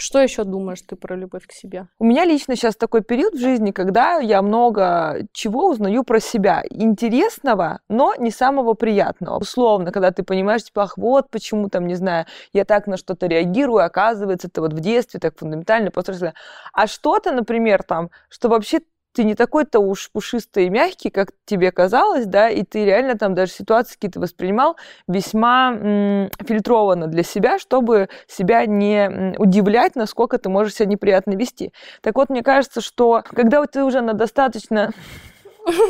Что 0.00 0.18
еще 0.18 0.44
думаешь 0.44 0.80
ты 0.80 0.96
про 0.96 1.14
любовь 1.14 1.46
к 1.46 1.52
себе? 1.52 1.86
У 1.98 2.04
меня 2.04 2.24
лично 2.24 2.56
сейчас 2.56 2.74
такой 2.74 3.02
период 3.02 3.34
в 3.34 3.38
жизни, 3.38 3.70
когда 3.70 4.16
я 4.16 4.40
много 4.40 5.26
чего 5.32 5.68
узнаю 5.68 6.04
про 6.04 6.20
себя. 6.20 6.62
Интересного, 6.70 7.80
но 7.90 8.14
не 8.14 8.30
самого 8.30 8.72
приятного. 8.72 9.36
Условно, 9.38 9.92
когда 9.92 10.10
ты 10.10 10.22
понимаешь, 10.22 10.64
типа, 10.64 10.84
ах, 10.84 10.96
вот 10.96 11.28
почему 11.28 11.68
там, 11.68 11.86
не 11.86 11.96
знаю, 11.96 12.24
я 12.54 12.64
так 12.64 12.86
на 12.86 12.96
что-то 12.96 13.26
реагирую, 13.26 13.84
оказывается, 13.84 14.48
это 14.48 14.62
вот 14.62 14.72
в 14.72 14.80
детстве 14.80 15.20
так 15.20 15.38
фундаментально, 15.38 15.90
после 15.90 16.32
А 16.72 16.86
что-то, 16.86 17.32
например, 17.32 17.82
там, 17.82 18.10
что 18.30 18.48
вообще 18.48 18.80
ты 19.12 19.24
не 19.24 19.34
такой-то 19.34 19.80
уж 19.80 20.10
пушистый 20.12 20.66
и 20.66 20.70
мягкий, 20.70 21.10
как 21.10 21.30
тебе 21.44 21.72
казалось, 21.72 22.26
да, 22.26 22.48
и 22.48 22.62
ты 22.62 22.84
реально 22.84 23.16
там 23.16 23.34
даже 23.34 23.52
ситуации 23.52 23.94
какие-то 23.94 24.20
воспринимал 24.20 24.76
весьма 25.08 25.72
м, 25.72 26.30
фильтрованно 26.46 27.06
для 27.06 27.22
себя, 27.22 27.58
чтобы 27.58 28.08
себя 28.28 28.66
не 28.66 29.34
удивлять, 29.38 29.96
насколько 29.96 30.38
ты 30.38 30.48
можешь 30.48 30.74
себя 30.74 30.86
неприятно 30.86 31.32
вести. 31.32 31.72
Так 32.02 32.16
вот, 32.16 32.30
мне 32.30 32.42
кажется, 32.42 32.80
что 32.80 33.22
когда 33.26 33.64
ты 33.66 33.84
уже 33.84 34.00
на 34.00 34.14
достаточно 34.14 34.92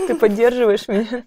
ты 0.07 0.15
поддерживаешь 0.15 0.89
меня. 0.89 1.25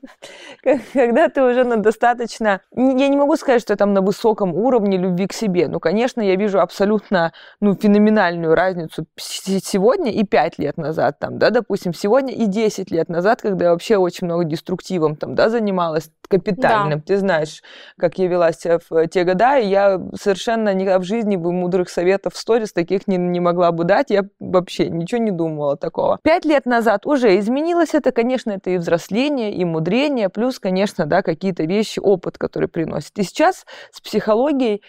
когда 0.94 1.30
ты 1.30 1.44
уже 1.44 1.64
на 1.64 1.78
достаточно... 1.78 2.62
Я 2.76 3.08
не 3.08 3.18
могу 3.18 3.36
сказать, 3.36 3.62
что 3.62 3.74
я 3.74 3.78
там 3.78 3.94
на 3.94 4.02
высоком 4.02 4.54
уровне 4.54 4.98
любви 4.98 5.28
к 5.28 5.34
себе. 5.34 5.68
Ну, 5.68 5.80
конечно, 5.80 6.22
я 6.22 6.36
вижу 6.36 6.60
абсолютно 6.60 7.34
ну, 7.60 7.76
феноменальную 7.76 8.56
разницу 8.56 9.06
сегодня 9.18 10.12
и 10.12 10.24
пять 10.24 10.58
лет 10.58 10.78
назад, 10.78 11.20
там, 11.20 11.38
да, 11.40 11.50
допустим, 11.50 11.94
сегодня 11.94 12.34
и 12.34 12.46
10 12.46 12.92
лет 12.92 13.10
назад, 13.10 13.42
когда 13.42 13.66
я 13.66 13.72
вообще 13.72 13.98
очень 13.98 14.26
много 14.28 14.44
деструктивом 14.44 15.16
там, 15.16 15.36
да, 15.36 15.50
занималась 15.50 16.10
капитальным. 16.38 17.00
Да. 17.00 17.06
Ты 17.06 17.18
знаешь, 17.18 17.62
как 17.98 18.18
я 18.18 18.28
вела 18.28 18.52
себя 18.52 18.80
в 18.90 19.08
те 19.08 19.24
года, 19.24 19.58
и 19.58 19.68
я 19.68 20.00
совершенно 20.20 20.74
никогда 20.74 21.00
в 21.00 21.04
жизни 21.04 21.36
бы 21.36 21.52
мудрых 21.52 21.90
советов 21.90 22.34
в 22.34 22.38
сторис 22.38 22.74
таких 22.74 23.08
не, 23.08 23.18
не 23.18 23.40
могла 23.40 23.72
бы 23.72 23.84
дать. 23.84 24.10
Я 24.10 24.24
вообще 24.40 24.90
ничего 24.90 25.22
не 25.22 25.32
думала 25.32 25.78
такого. 25.78 26.20
Пять 26.24 26.46
лет 26.46 26.66
назад 26.66 27.06
уже 27.06 27.40
изменилось 27.40 27.94
это, 27.94 28.12
конечно, 28.12 28.52
это 28.52 28.70
и 28.70 28.78
взросление, 28.78 29.54
и 29.54 29.66
мудрение, 29.66 30.30
плюс, 30.30 30.60
конечно, 30.60 31.06
да, 31.06 31.22
какие-то 31.22 31.64
вещи, 31.64 32.00
опыт, 32.00 32.38
который 32.38 32.68
приносит. 32.68 33.18
И 33.18 33.24
сейчас 33.24 33.66
с 33.92 34.02
психологией 34.02 34.82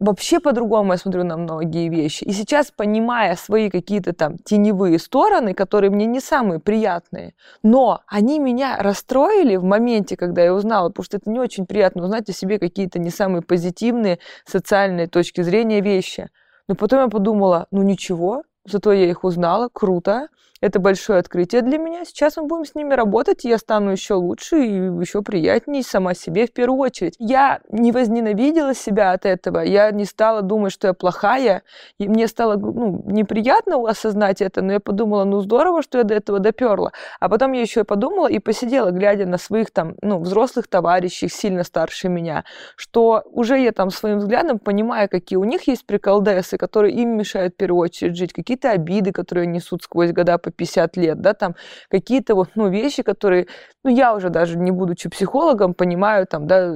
вообще 0.00 0.40
по-другому 0.40 0.92
я 0.92 0.98
смотрю 0.98 1.24
на 1.24 1.36
многие 1.36 1.88
вещи. 1.88 2.24
И 2.24 2.32
сейчас, 2.32 2.72
понимая 2.74 3.36
свои 3.36 3.70
какие-то 3.70 4.12
там 4.12 4.38
теневые 4.38 4.98
стороны, 4.98 5.54
которые 5.54 5.90
мне 5.90 6.06
не 6.06 6.20
самые 6.20 6.58
приятные, 6.58 7.34
но 7.62 8.00
они 8.06 8.38
меня 8.38 8.78
расстроили 8.78 9.56
в 9.56 9.64
моменте, 9.64 10.16
когда 10.16 10.42
я 10.42 10.54
узнала, 10.54 10.88
потому 10.88 11.04
что 11.04 11.18
это 11.18 11.30
не 11.30 11.38
очень 11.38 11.66
приятно 11.66 12.04
узнать 12.04 12.28
о 12.28 12.32
себе 12.32 12.58
какие-то 12.58 12.98
не 12.98 13.10
самые 13.10 13.42
позитивные 13.42 14.18
социальные 14.44 15.06
точки 15.06 15.42
зрения 15.42 15.80
вещи. 15.80 16.30
Но 16.66 16.74
потом 16.74 17.00
я 17.00 17.08
подумала, 17.08 17.66
ну 17.70 17.82
ничего, 17.82 18.42
зато 18.64 18.92
я 18.92 19.08
их 19.08 19.24
узнала, 19.24 19.68
круто. 19.72 20.28
Это 20.60 20.78
большое 20.78 21.20
открытие 21.20 21.62
для 21.62 21.78
меня. 21.78 22.04
Сейчас 22.04 22.36
мы 22.36 22.44
будем 22.44 22.66
с 22.66 22.74
ними 22.74 22.92
работать, 22.92 23.44
и 23.44 23.48
я 23.48 23.56
стану 23.56 23.92
еще 23.92 24.14
лучше 24.14 24.62
и 24.62 24.74
еще 25.00 25.22
приятнее 25.22 25.82
сама 25.82 26.12
себе 26.12 26.46
в 26.46 26.52
первую 26.52 26.80
очередь. 26.80 27.14
Я 27.18 27.60
не 27.70 27.92
возненавидела 27.92 28.74
себя 28.74 29.12
от 29.12 29.24
этого, 29.24 29.60
я 29.60 29.90
не 29.90 30.04
стала 30.04 30.42
думать, 30.42 30.72
что 30.72 30.88
я 30.88 30.92
плохая, 30.92 31.62
и 31.98 32.08
мне 32.08 32.28
стало 32.28 32.56
ну, 32.56 33.02
неприятно 33.06 33.88
осознать 33.88 34.42
это, 34.42 34.60
но 34.60 34.74
я 34.74 34.80
подумала, 34.80 35.24
ну 35.24 35.40
здорово, 35.40 35.82
что 35.82 35.98
я 35.98 36.04
до 36.04 36.14
этого 36.14 36.40
доперла. 36.40 36.92
А 37.20 37.30
потом 37.30 37.52
я 37.52 37.62
еще 37.62 37.80
и 37.80 37.84
подумала 37.84 38.28
и 38.28 38.38
посидела, 38.38 38.90
глядя 38.90 39.26
на 39.26 39.38
своих 39.38 39.70
там, 39.70 39.94
ну, 40.02 40.18
взрослых 40.18 40.68
товарищей, 40.68 41.28
сильно 41.28 41.64
старше 41.64 42.10
меня, 42.10 42.44
что 42.76 43.22
уже 43.32 43.58
я 43.58 43.72
там 43.72 43.90
своим 43.90 44.18
взглядом 44.18 44.58
понимаю, 44.58 45.08
какие 45.08 45.38
у 45.38 45.44
них 45.44 45.66
есть 45.68 45.86
приколдесы, 45.86 46.58
которые 46.58 46.94
им 46.94 47.16
мешают 47.16 47.54
в 47.54 47.56
первую 47.56 47.80
очередь 47.80 48.16
жить, 48.16 48.34
какие-то 48.34 48.72
обиды, 48.72 49.12
которые 49.12 49.46
несут 49.46 49.82
сквозь 49.84 50.12
года 50.12 50.36
по 50.36 50.49
50 50.50 50.96
лет, 50.96 51.20
да, 51.20 51.34
там 51.34 51.54
какие-то 51.90 52.34
вот, 52.34 52.50
ну, 52.54 52.68
вещи, 52.68 53.02
которые, 53.02 53.46
ну, 53.84 53.90
я 53.90 54.14
уже 54.14 54.30
даже 54.30 54.58
не 54.58 54.70
будучи 54.70 55.08
психологом, 55.08 55.74
понимаю 55.74 56.26
там, 56.26 56.46
да, 56.46 56.74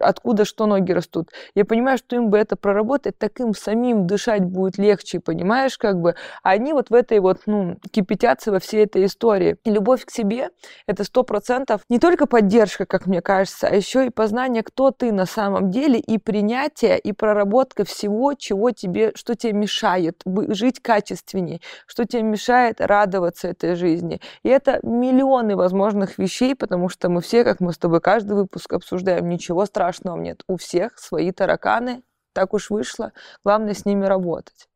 откуда 0.00 0.44
что 0.44 0.66
ноги 0.66 0.92
растут. 0.92 1.30
Я 1.54 1.64
понимаю, 1.64 1.98
что 1.98 2.16
им 2.16 2.30
бы 2.30 2.38
это 2.38 2.56
проработать, 2.56 3.18
так 3.18 3.40
им 3.40 3.54
самим 3.54 4.06
дышать 4.06 4.44
будет 4.44 4.78
легче, 4.78 5.20
понимаешь, 5.20 5.78
как 5.78 6.00
бы. 6.00 6.14
А 6.42 6.50
они 6.50 6.72
вот 6.72 6.90
в 6.90 6.94
этой 6.94 7.20
вот, 7.20 7.40
ну, 7.46 7.76
кипятятся 7.90 8.52
во 8.52 8.58
всей 8.58 8.84
этой 8.84 9.04
истории. 9.06 9.56
И 9.64 9.70
любовь 9.70 10.04
к 10.04 10.10
себе— 10.10 10.50
это 10.86 11.04
сто 11.04 11.22
процентов 11.22 11.82
не 11.88 11.98
только 11.98 12.26
поддержка, 12.26 12.86
как 12.86 13.06
мне 13.06 13.20
кажется, 13.22 13.68
а 13.68 13.74
еще 13.74 14.06
и 14.06 14.10
познание, 14.10 14.62
кто 14.62 14.90
ты 14.90 15.12
на 15.12 15.26
самом 15.26 15.70
деле, 15.70 15.98
и 15.98 16.18
принятие, 16.18 16.98
и 16.98 17.12
проработка 17.12 17.84
всего, 17.84 18.34
чего 18.34 18.70
тебе, 18.70 19.12
что 19.14 19.34
тебе 19.34 19.52
мешает 19.52 20.22
жить 20.48 20.80
качественнее, 20.80 21.60
что 21.86 22.04
тебе 22.04 22.22
мешает 22.22 22.80
радоваться 22.80 23.11
радоваться 23.12 23.48
этой 23.48 23.74
жизни. 23.74 24.20
И 24.42 24.48
это 24.48 24.80
миллионы 24.82 25.56
возможных 25.56 26.18
вещей, 26.18 26.54
потому 26.54 26.88
что 26.88 27.08
мы 27.08 27.20
все, 27.20 27.44
как 27.44 27.60
мы 27.60 27.72
с 27.72 27.78
тобой 27.78 28.00
каждый 28.00 28.34
выпуск 28.34 28.72
обсуждаем, 28.72 29.28
ничего 29.28 29.66
страшного 29.66 30.16
нет. 30.16 30.42
У 30.48 30.56
всех 30.56 30.98
свои 30.98 31.30
тараканы, 31.32 32.02
так 32.32 32.54
уж 32.54 32.70
вышло. 32.70 33.12
Главное 33.44 33.74
с 33.74 33.84
ними 33.84 34.06
работать. 34.06 34.68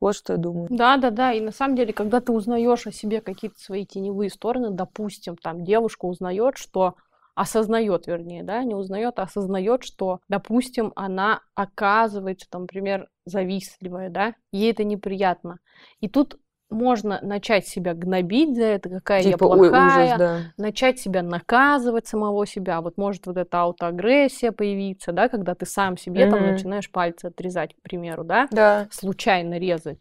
Вот 0.00 0.16
что 0.16 0.32
я 0.32 0.38
думаю. 0.38 0.66
Да, 0.70 0.96
да, 0.96 1.10
да. 1.10 1.32
И 1.32 1.40
на 1.40 1.52
самом 1.52 1.76
деле, 1.76 1.92
когда 1.92 2.20
ты 2.20 2.32
узнаешь 2.32 2.86
о 2.86 2.92
себе 2.92 3.20
какие-то 3.20 3.58
свои 3.60 3.86
теневые 3.86 4.30
стороны, 4.30 4.70
допустим, 4.70 5.36
там 5.36 5.64
девушка 5.64 6.06
узнает, 6.06 6.56
что 6.56 6.96
осознает, 7.34 8.06
вернее, 8.06 8.42
да, 8.42 8.62
не 8.62 8.74
узнает, 8.74 9.18
а 9.18 9.22
осознает, 9.22 9.84
что, 9.84 10.20
допустим, 10.28 10.92
она 10.96 11.40
оказывается, 11.54 12.46
там, 12.50 12.62
например, 12.62 13.08
завистливая, 13.24 14.10
да, 14.10 14.34
ей 14.52 14.72
это 14.72 14.84
неприятно. 14.84 15.58
И 16.00 16.08
тут 16.08 16.36
можно 16.72 17.18
начать 17.22 17.66
себя 17.68 17.94
гнобить 17.94 18.56
за 18.56 18.64
это, 18.64 18.88
какая 18.88 19.22
типа, 19.22 19.30
я 19.30 19.38
плохая, 19.38 19.70
ой, 19.70 20.04
ужас, 20.06 20.18
да. 20.18 20.38
начать 20.56 20.98
себя 20.98 21.22
наказывать 21.22 22.06
самого 22.06 22.46
себя. 22.46 22.80
Вот 22.80 22.96
может 22.96 23.26
вот 23.26 23.36
эта 23.36 23.60
аутоагрессия 23.60 24.52
появиться, 24.52 25.12
да, 25.12 25.28
когда 25.28 25.54
ты 25.54 25.66
сам 25.66 25.96
себе 25.96 26.24
mm-hmm. 26.24 26.30
там 26.30 26.46
начинаешь 26.46 26.90
пальцы 26.90 27.26
отрезать, 27.26 27.74
к 27.74 27.82
примеру, 27.82 28.24
да, 28.24 28.48
да. 28.50 28.88
случайно 28.90 29.58
резать. 29.58 30.00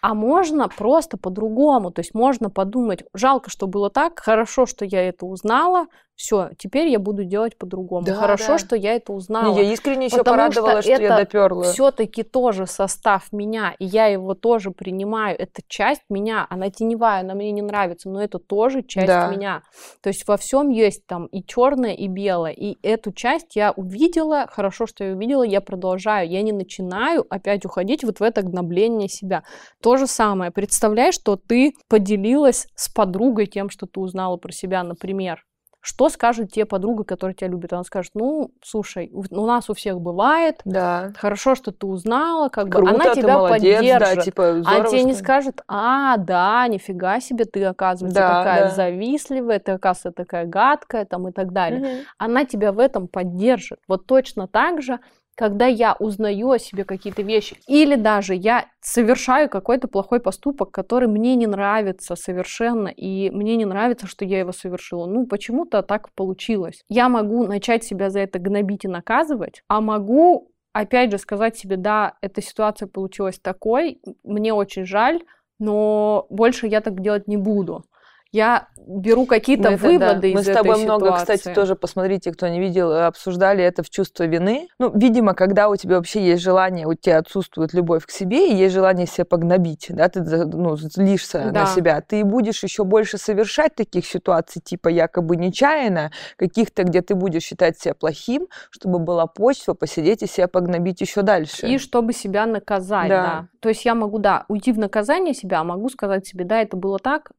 А 0.00 0.14
можно 0.14 0.68
просто 0.68 1.16
по-другому, 1.16 1.90
то 1.90 2.00
есть 2.00 2.14
можно 2.14 2.50
подумать, 2.50 3.04
жалко, 3.14 3.50
что 3.50 3.66
было 3.66 3.90
так, 3.90 4.20
хорошо, 4.20 4.66
что 4.66 4.84
я 4.84 5.08
это 5.08 5.26
узнала, 5.26 5.86
все, 6.18 6.50
теперь 6.58 6.88
я 6.88 6.98
буду 6.98 7.22
делать 7.22 7.56
по-другому. 7.56 8.04
Да, 8.04 8.16
Хорошо, 8.16 8.48
да. 8.48 8.58
что 8.58 8.74
я 8.74 8.94
это 8.96 9.12
узнала. 9.12 9.54
Не, 9.54 9.62
я 9.62 9.72
искренне 9.72 10.06
еще 10.06 10.24
порадовалась, 10.24 10.84
что, 10.84 10.94
что 10.94 11.02
я 11.02 11.16
доперла. 11.16 11.62
Все-таки 11.72 12.24
тоже 12.24 12.66
состав 12.66 13.30
меня, 13.30 13.76
и 13.78 13.84
я 13.84 14.06
его 14.06 14.34
тоже 14.34 14.72
принимаю. 14.72 15.38
Это 15.38 15.62
часть 15.68 16.02
меня, 16.10 16.44
она 16.50 16.70
теневая, 16.70 17.20
она 17.20 17.34
мне 17.34 17.52
не 17.52 17.62
нравится, 17.62 18.10
но 18.10 18.20
это 18.20 18.40
тоже 18.40 18.82
часть 18.82 19.06
да. 19.06 19.28
меня. 19.28 19.62
То 20.02 20.08
есть 20.08 20.26
во 20.26 20.36
всем 20.36 20.70
есть 20.70 21.06
там 21.06 21.26
и 21.26 21.40
черное, 21.40 21.94
и 21.94 22.08
белое. 22.08 22.50
И 22.50 22.78
эту 22.82 23.12
часть 23.12 23.54
я 23.54 23.70
увидела, 23.70 24.48
хорошо, 24.50 24.88
что 24.88 25.04
я 25.04 25.12
увидела, 25.12 25.44
я 25.44 25.60
продолжаю. 25.60 26.28
Я 26.28 26.42
не 26.42 26.50
начинаю 26.50 27.26
опять 27.30 27.64
уходить 27.64 28.02
вот 28.02 28.18
в 28.18 28.22
это 28.24 28.42
гнобление 28.42 29.08
себя. 29.08 29.44
То 29.80 29.96
же 29.96 30.08
самое. 30.08 30.50
Представляй, 30.50 31.12
что 31.12 31.36
ты 31.36 31.74
поделилась 31.86 32.66
с 32.74 32.88
подругой 32.88 33.46
тем, 33.46 33.70
что 33.70 33.86
ты 33.86 34.00
узнала 34.00 34.36
про 34.36 34.50
себя, 34.50 34.82
например. 34.82 35.44
Что 35.80 36.08
скажет 36.08 36.52
те 36.52 36.64
подруга, 36.64 37.04
которая 37.04 37.34
тебя 37.34 37.48
любит? 37.48 37.72
Она 37.72 37.84
скажет, 37.84 38.12
ну, 38.14 38.50
слушай, 38.62 39.10
у, 39.12 39.22
у 39.30 39.46
нас 39.46 39.70
у 39.70 39.74
всех 39.74 40.00
бывает. 40.00 40.60
Да. 40.64 41.12
Хорошо, 41.16 41.54
что 41.54 41.70
ты 41.70 41.86
узнала, 41.86 42.48
как 42.48 42.68
Круто, 42.68 42.92
бы. 42.92 43.00
Она 43.00 43.14
тебя 43.14 43.34
молодец, 43.34 43.76
поддержит. 43.76 44.00
Да, 44.00 44.16
типа, 44.16 44.48
а 44.48 44.60
здорово, 44.60 44.84
а 44.84 44.88
тебе 44.88 45.04
не 45.04 45.14
скажет, 45.14 45.62
а, 45.68 46.16
да, 46.16 46.66
нифига 46.66 47.20
себе, 47.20 47.44
ты, 47.44 47.64
оказывается, 47.64 48.20
да, 48.20 48.38
такая 48.38 48.62
да. 48.64 48.70
завистливая, 48.70 49.60
ты, 49.60 49.72
оказывается, 49.72 50.12
такая 50.12 50.46
гадкая, 50.46 51.04
там, 51.04 51.28
и 51.28 51.32
так 51.32 51.52
далее. 51.52 51.80
Угу. 51.80 52.04
Она 52.18 52.44
тебя 52.44 52.72
в 52.72 52.80
этом 52.80 53.06
поддержит. 53.06 53.78
Вот 53.86 54.06
точно 54.06 54.48
так 54.48 54.82
же 54.82 54.98
когда 55.38 55.66
я 55.66 55.94
узнаю 56.00 56.50
о 56.50 56.58
себе 56.58 56.82
какие-то 56.82 57.22
вещи, 57.22 57.58
или 57.68 57.94
даже 57.94 58.34
я 58.34 58.66
совершаю 58.80 59.48
какой-то 59.48 59.86
плохой 59.86 60.18
поступок, 60.18 60.72
который 60.72 61.06
мне 61.06 61.36
не 61.36 61.46
нравится 61.46 62.16
совершенно, 62.16 62.88
и 62.88 63.30
мне 63.30 63.54
не 63.54 63.64
нравится, 63.64 64.08
что 64.08 64.24
я 64.24 64.40
его 64.40 64.50
совершила. 64.50 65.06
Ну, 65.06 65.28
почему-то 65.28 65.82
так 65.82 66.12
получилось. 66.14 66.82
Я 66.88 67.08
могу 67.08 67.46
начать 67.46 67.84
себя 67.84 68.10
за 68.10 68.18
это 68.18 68.40
гнобить 68.40 68.84
и 68.84 68.88
наказывать, 68.88 69.62
а 69.68 69.80
могу, 69.80 70.50
опять 70.72 71.12
же, 71.12 71.18
сказать 71.18 71.56
себе, 71.56 71.76
да, 71.76 72.14
эта 72.20 72.42
ситуация 72.42 72.88
получилась 72.88 73.38
такой, 73.38 74.00
мне 74.24 74.52
очень 74.52 74.86
жаль, 74.86 75.20
но 75.60 76.26
больше 76.30 76.66
я 76.66 76.80
так 76.80 77.00
делать 77.00 77.28
не 77.28 77.36
буду 77.36 77.84
я 78.32 78.68
беру 78.76 79.26
какие-то 79.26 79.70
выводы 79.76 80.20
да. 80.20 80.28
из 80.28 80.34
Мы 80.34 80.42
с 80.42 80.46
тобой 80.46 80.82
много, 80.82 81.06
ситуации. 81.06 81.36
кстати, 81.36 81.54
тоже, 81.54 81.76
посмотрите, 81.76 82.32
кто 82.32 82.48
не 82.48 82.60
видел, 82.60 82.92
обсуждали 82.92 83.62
это 83.64 83.82
в 83.82 83.90
чувство 83.90 84.24
вины. 84.24 84.68
Ну, 84.78 84.90
видимо, 84.94 85.34
когда 85.34 85.68
у 85.68 85.76
тебя 85.76 85.96
вообще 85.96 86.24
есть 86.24 86.42
желание, 86.42 86.86
у 86.86 86.94
тебя 86.94 87.18
отсутствует 87.18 87.72
любовь 87.72 88.06
к 88.06 88.10
себе, 88.10 88.50
и 88.50 88.54
есть 88.54 88.74
желание 88.74 89.06
себя 89.06 89.24
погнобить, 89.24 89.86
да, 89.88 90.08
ты 90.08 90.20
ну, 90.20 90.76
злишься 90.76 91.50
да. 91.52 91.60
на 91.60 91.66
себя, 91.66 92.00
ты 92.00 92.24
будешь 92.24 92.62
еще 92.62 92.84
больше 92.84 93.18
совершать 93.18 93.74
таких 93.74 94.06
ситуаций, 94.06 94.60
типа 94.62 94.88
якобы 94.88 95.36
нечаянно, 95.36 96.10
каких-то, 96.36 96.84
где 96.84 97.02
ты 97.02 97.14
будешь 97.14 97.42
считать 97.42 97.78
себя 97.78 97.94
плохим, 97.94 98.48
чтобы 98.70 98.98
была 98.98 99.26
почва, 99.26 99.74
посидеть 99.74 100.22
и 100.22 100.26
себя 100.26 100.48
погнобить 100.48 101.00
еще 101.00 101.22
дальше. 101.22 101.66
И 101.66 101.78
чтобы 101.78 102.12
себя 102.12 102.46
наказать, 102.46 103.08
да. 103.08 103.22
да. 103.22 103.48
То 103.60 103.68
есть 103.68 103.84
я 103.84 103.94
могу, 103.94 104.18
да, 104.18 104.44
уйти 104.48 104.72
в 104.72 104.78
наказание 104.78 105.34
себя, 105.34 105.60
а 105.60 105.64
могу 105.64 105.88
сказать 105.88 106.26
себе, 106.26 106.44
да, 106.44 106.60
это 106.60 106.76
было 106.76 106.98
так, 106.98 107.30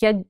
я 0.00 0.24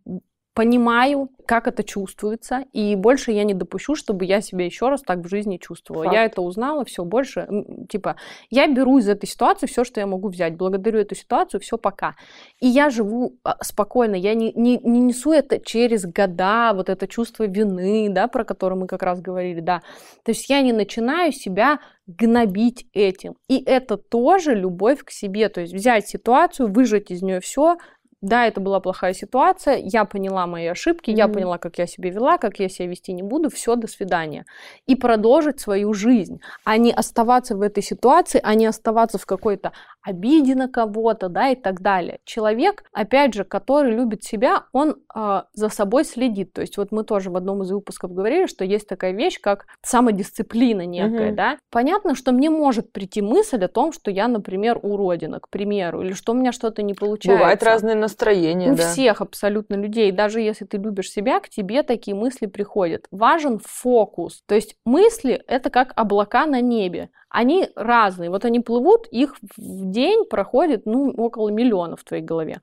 понимаю, 0.55 1.31
как 1.47 1.67
это 1.67 1.83
чувствуется, 1.83 2.65
и 2.73 2.95
больше 2.95 3.33
я 3.33 3.43
не 3.43 3.55
допущу, 3.55 3.97
чтобы 3.97 4.25
я 4.25 4.41
себя 4.41 4.65
еще 4.65 4.89
раз 4.89 5.03
так 5.03 5.19
в 5.19 5.29
жизни 5.29 5.59
чувствовала. 5.59 6.05
Факт. 6.05 6.15
Я 6.15 6.25
это 6.25 6.43
узнала, 6.43 6.85
все 6.85 7.05
больше, 7.05 7.49
типа, 7.89 8.17
я 8.51 8.69
беру 8.69 8.99
из 8.99 9.09
этой 9.09 9.27
ситуации 9.27 9.67
все, 9.67 9.83
что 9.83 9.99
я 9.99 10.07
могу 10.07 10.29
взять, 10.29 10.57
благодарю 10.57 11.01
эту 11.01 11.17
ситуацию, 11.17 11.61
все 11.61 11.77
пока. 11.77 12.15
И 12.61 12.69
я 12.69 12.89
живу 12.89 13.37
а, 13.43 13.57
спокойно, 13.63 14.15
я 14.15 14.35
не, 14.35 14.53
не, 14.53 14.79
не 14.79 15.01
несу 15.01 15.33
это 15.33 15.59
через 15.59 16.07
года, 16.07 16.73
вот 16.73 16.89
это 16.89 17.09
чувство 17.09 17.45
вины, 17.45 18.09
да, 18.09 18.29
про 18.29 18.45
которое 18.45 18.77
мы 18.77 18.87
как 18.87 19.03
раз 19.03 19.21
говорили, 19.21 19.61
да. 19.61 19.83
То 20.23 20.31
есть 20.31 20.49
я 20.49 20.63
не 20.63 20.73
начинаю 20.73 21.33
себя 21.33 21.81
гнобить 22.07 22.87
этим. 22.93 23.35
И 23.49 23.61
это 23.65 23.97
тоже 23.97 24.55
любовь 24.55 25.03
к 25.03 25.11
себе, 25.11 25.49
то 25.49 25.61
есть 25.61 25.75
взять 25.75 26.07
ситуацию, 26.07 26.73
выжать 26.73 27.11
из 27.11 27.23
нее 27.23 27.41
все, 27.41 27.77
да, 28.25 28.47
это 28.47 28.61
была 28.61 28.81
плохая 28.81 29.13
ситуация, 29.13 29.77
я 29.77 30.05
поняла 30.05 30.47
мои 30.47 30.67
ошибки, 30.67 31.11
mm-hmm. 31.11 31.17
я 31.17 31.29
поняла, 31.29 31.59
как 31.59 31.79
я 31.79 31.87
себя 31.87 32.11
вела, 32.11 32.39
как 32.39 32.59
я 32.59 32.69
себя 32.69 32.89
вести 32.89 33.13
не 33.13 33.23
буду, 33.23 33.51
все, 33.51 33.77
до 33.77 33.87
свидания. 33.87 34.47
И 34.87 34.97
продолжить 34.97 35.61
свою 35.61 35.93
жизнь, 35.93 36.41
а 36.65 36.79
не 36.79 36.91
оставаться 36.91 37.55
в 37.55 37.61
этой 37.61 37.83
ситуации, 37.83 38.41
а 38.43 38.55
не 38.55 38.67
оставаться 38.67 39.19
в 39.19 39.27
какой-то 39.27 39.73
обиде 40.05 40.55
на 40.55 40.69
кого-то, 40.69 41.29
да, 41.29 41.49
и 41.49 41.55
так 41.55 41.81
далее. 41.81 42.21
Человек, 42.25 42.85
опять 42.93 43.35
же, 43.35 43.45
который 43.45 43.93
любит 43.93 44.23
себя, 44.23 44.65
он 44.73 44.97
э, 45.15 45.43
за 45.53 45.69
собой 45.71 46.05
следит. 46.05 46.53
То 46.53 46.61
есть 46.61 46.77
вот 46.77 46.93
мы 46.93 47.05
тоже 47.05 47.31
в 47.31 47.37
одном 47.37 47.63
из 47.63 47.71
выпусков 47.71 48.13
говорили, 48.13 48.47
что 48.47 48.65
есть 48.65 48.87
такая 48.87 49.13
вещь, 49.13 49.41
как 49.41 49.67
самодисциплина 49.83 50.85
некая, 50.85 51.31
mm-hmm. 51.31 51.35
да. 51.35 51.59
Понятно, 51.71 52.15
что 52.15 52.33
мне 52.33 52.51
может 52.51 52.93
прийти 52.93 53.23
мысль 53.23 53.65
о 53.65 53.69
том, 53.69 53.93
что 53.93 54.11
я, 54.11 54.29
например, 54.29 54.79
уродина, 54.83 55.41
к 55.41 55.49
примеру, 55.49 56.03
или 56.03 56.13
что 56.13 56.33
у 56.33 56.35
меня 56.35 56.53
что-то 56.53 56.83
не 56.83 56.95
получается. 56.95 57.39
Бывает 57.39 57.63
разные 57.63 57.97
настроения, 57.97 58.73
У 58.73 58.77
да. 58.77 58.83
всех 58.83 59.23
абсолютно 59.23 59.75
людей, 59.75 60.13
даже 60.13 60.41
если 60.41 60.67
ты 60.67 60.77
любишь 60.77 61.11
себя, 61.11 61.41
к 61.41 61.49
тебе 61.49 61.83
такие 61.83 62.15
мысли 62.15 62.47
приходят. 62.47 63.07
Важен 63.11 63.59
фокус. 63.65 64.43
То 64.47 64.55
есть 64.55 64.77
мысли— 64.85 65.43
это 65.47 65.71
как 65.71 65.93
облака 65.97 66.47
на 66.47 66.61
небе. 66.61 67.09
Они 67.29 67.69
разные. 67.75 68.31
Вот 68.31 68.45
они 68.45 68.61
плывут, 68.61 69.09
их 69.09 69.35
в 69.57 69.91
день 69.95 70.25
проходит, 70.27 70.83
ну, 70.85 71.11
около 71.17 71.49
миллиона 71.49 71.97
в 71.97 72.05
твоей 72.05 72.23
голове. 72.23 72.61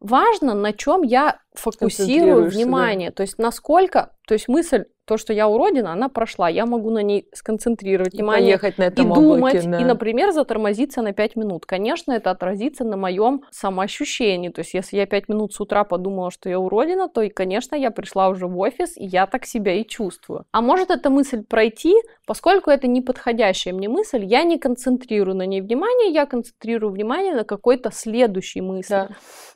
Важно, 0.00 0.54
на 0.54 0.72
чем 0.72 1.02
я 1.02 1.38
фокусирую 1.54 2.50
внимание. 2.50 3.10
Да. 3.10 3.16
То 3.16 3.22
есть 3.22 3.38
насколько, 3.38 4.16
то 4.26 4.34
есть 4.34 4.48
мысль 4.48 4.86
то, 5.10 5.16
что 5.16 5.32
я 5.32 5.48
уродина, 5.48 5.92
она 5.92 6.08
прошла. 6.08 6.48
Я 6.48 6.66
могу 6.66 6.90
на 6.90 7.02
ней 7.02 7.26
сконцентрировать 7.34 8.12
внимание 8.12 8.56
Поехать 8.56 8.78
на 8.78 8.84
этом 8.84 9.10
и 9.10 9.14
думать, 9.16 9.54
облаке, 9.54 9.68
да. 9.68 9.80
и, 9.80 9.84
например, 9.84 10.30
затормозиться 10.30 11.02
на 11.02 11.12
5 11.12 11.34
минут. 11.34 11.66
Конечно, 11.66 12.12
это 12.12 12.30
отразится 12.30 12.84
на 12.84 12.96
моем 12.96 13.42
самоощущении. 13.50 14.50
То 14.50 14.60
есть, 14.60 14.72
если 14.72 14.98
я 14.98 15.06
5 15.06 15.28
минут 15.28 15.52
с 15.52 15.60
утра 15.60 15.82
подумала, 15.82 16.30
что 16.30 16.48
я 16.48 16.60
уродина, 16.60 17.08
то, 17.08 17.22
и, 17.22 17.28
конечно, 17.28 17.74
я 17.74 17.90
пришла 17.90 18.28
уже 18.28 18.46
в 18.46 18.56
офис, 18.56 18.96
и 18.96 19.04
я 19.04 19.26
так 19.26 19.46
себя 19.46 19.74
и 19.74 19.84
чувствую. 19.84 20.44
А 20.52 20.60
может 20.60 20.92
эта 20.92 21.10
мысль 21.10 21.42
пройти, 21.42 21.96
поскольку 22.24 22.70
это 22.70 22.86
неподходящая 22.86 23.74
мне 23.74 23.88
мысль, 23.88 24.24
я 24.24 24.44
не 24.44 24.60
концентрирую 24.60 25.36
на 25.36 25.44
ней 25.44 25.60
внимание, 25.60 26.12
я 26.12 26.24
концентрирую 26.24 26.92
внимание 26.92 27.34
на 27.34 27.42
какой-то 27.42 27.90
следующей 27.90 28.60
мысли. 28.60 28.90
Да. 28.90 29.08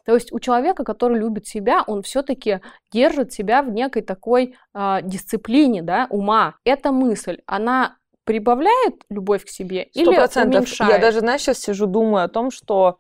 То 0.05 0.15
есть 0.15 0.33
у 0.33 0.41
человека, 0.41 0.83
который 0.83 1.17
любит 1.17 1.47
себя, 1.47 1.85
он 1.87 2.03
все-таки 2.03 2.61
держит 2.93 3.33
себя 3.33 3.63
в 3.63 3.71
некой 3.71 4.03
такой 4.03 4.57
э, 4.75 4.99
дисциплине, 5.03 5.44
да, 5.83 6.07
ума. 6.11 6.57
Эта 6.65 6.93
мысль, 6.93 7.39
она 7.47 7.97
прибавляет 8.25 9.03
любовь 9.11 9.45
к 9.45 9.49
себе 9.49 9.85
100%. 9.85 9.89
или 9.95 10.47
уменьшает? 10.47 10.93
Я 10.93 10.99
даже, 10.99 11.21
знаешь, 11.21 11.43
сейчас 11.43 11.59
сижу, 11.59 11.87
думаю 11.87 12.25
о 12.25 12.29
том, 12.29 12.51
что 12.51 12.99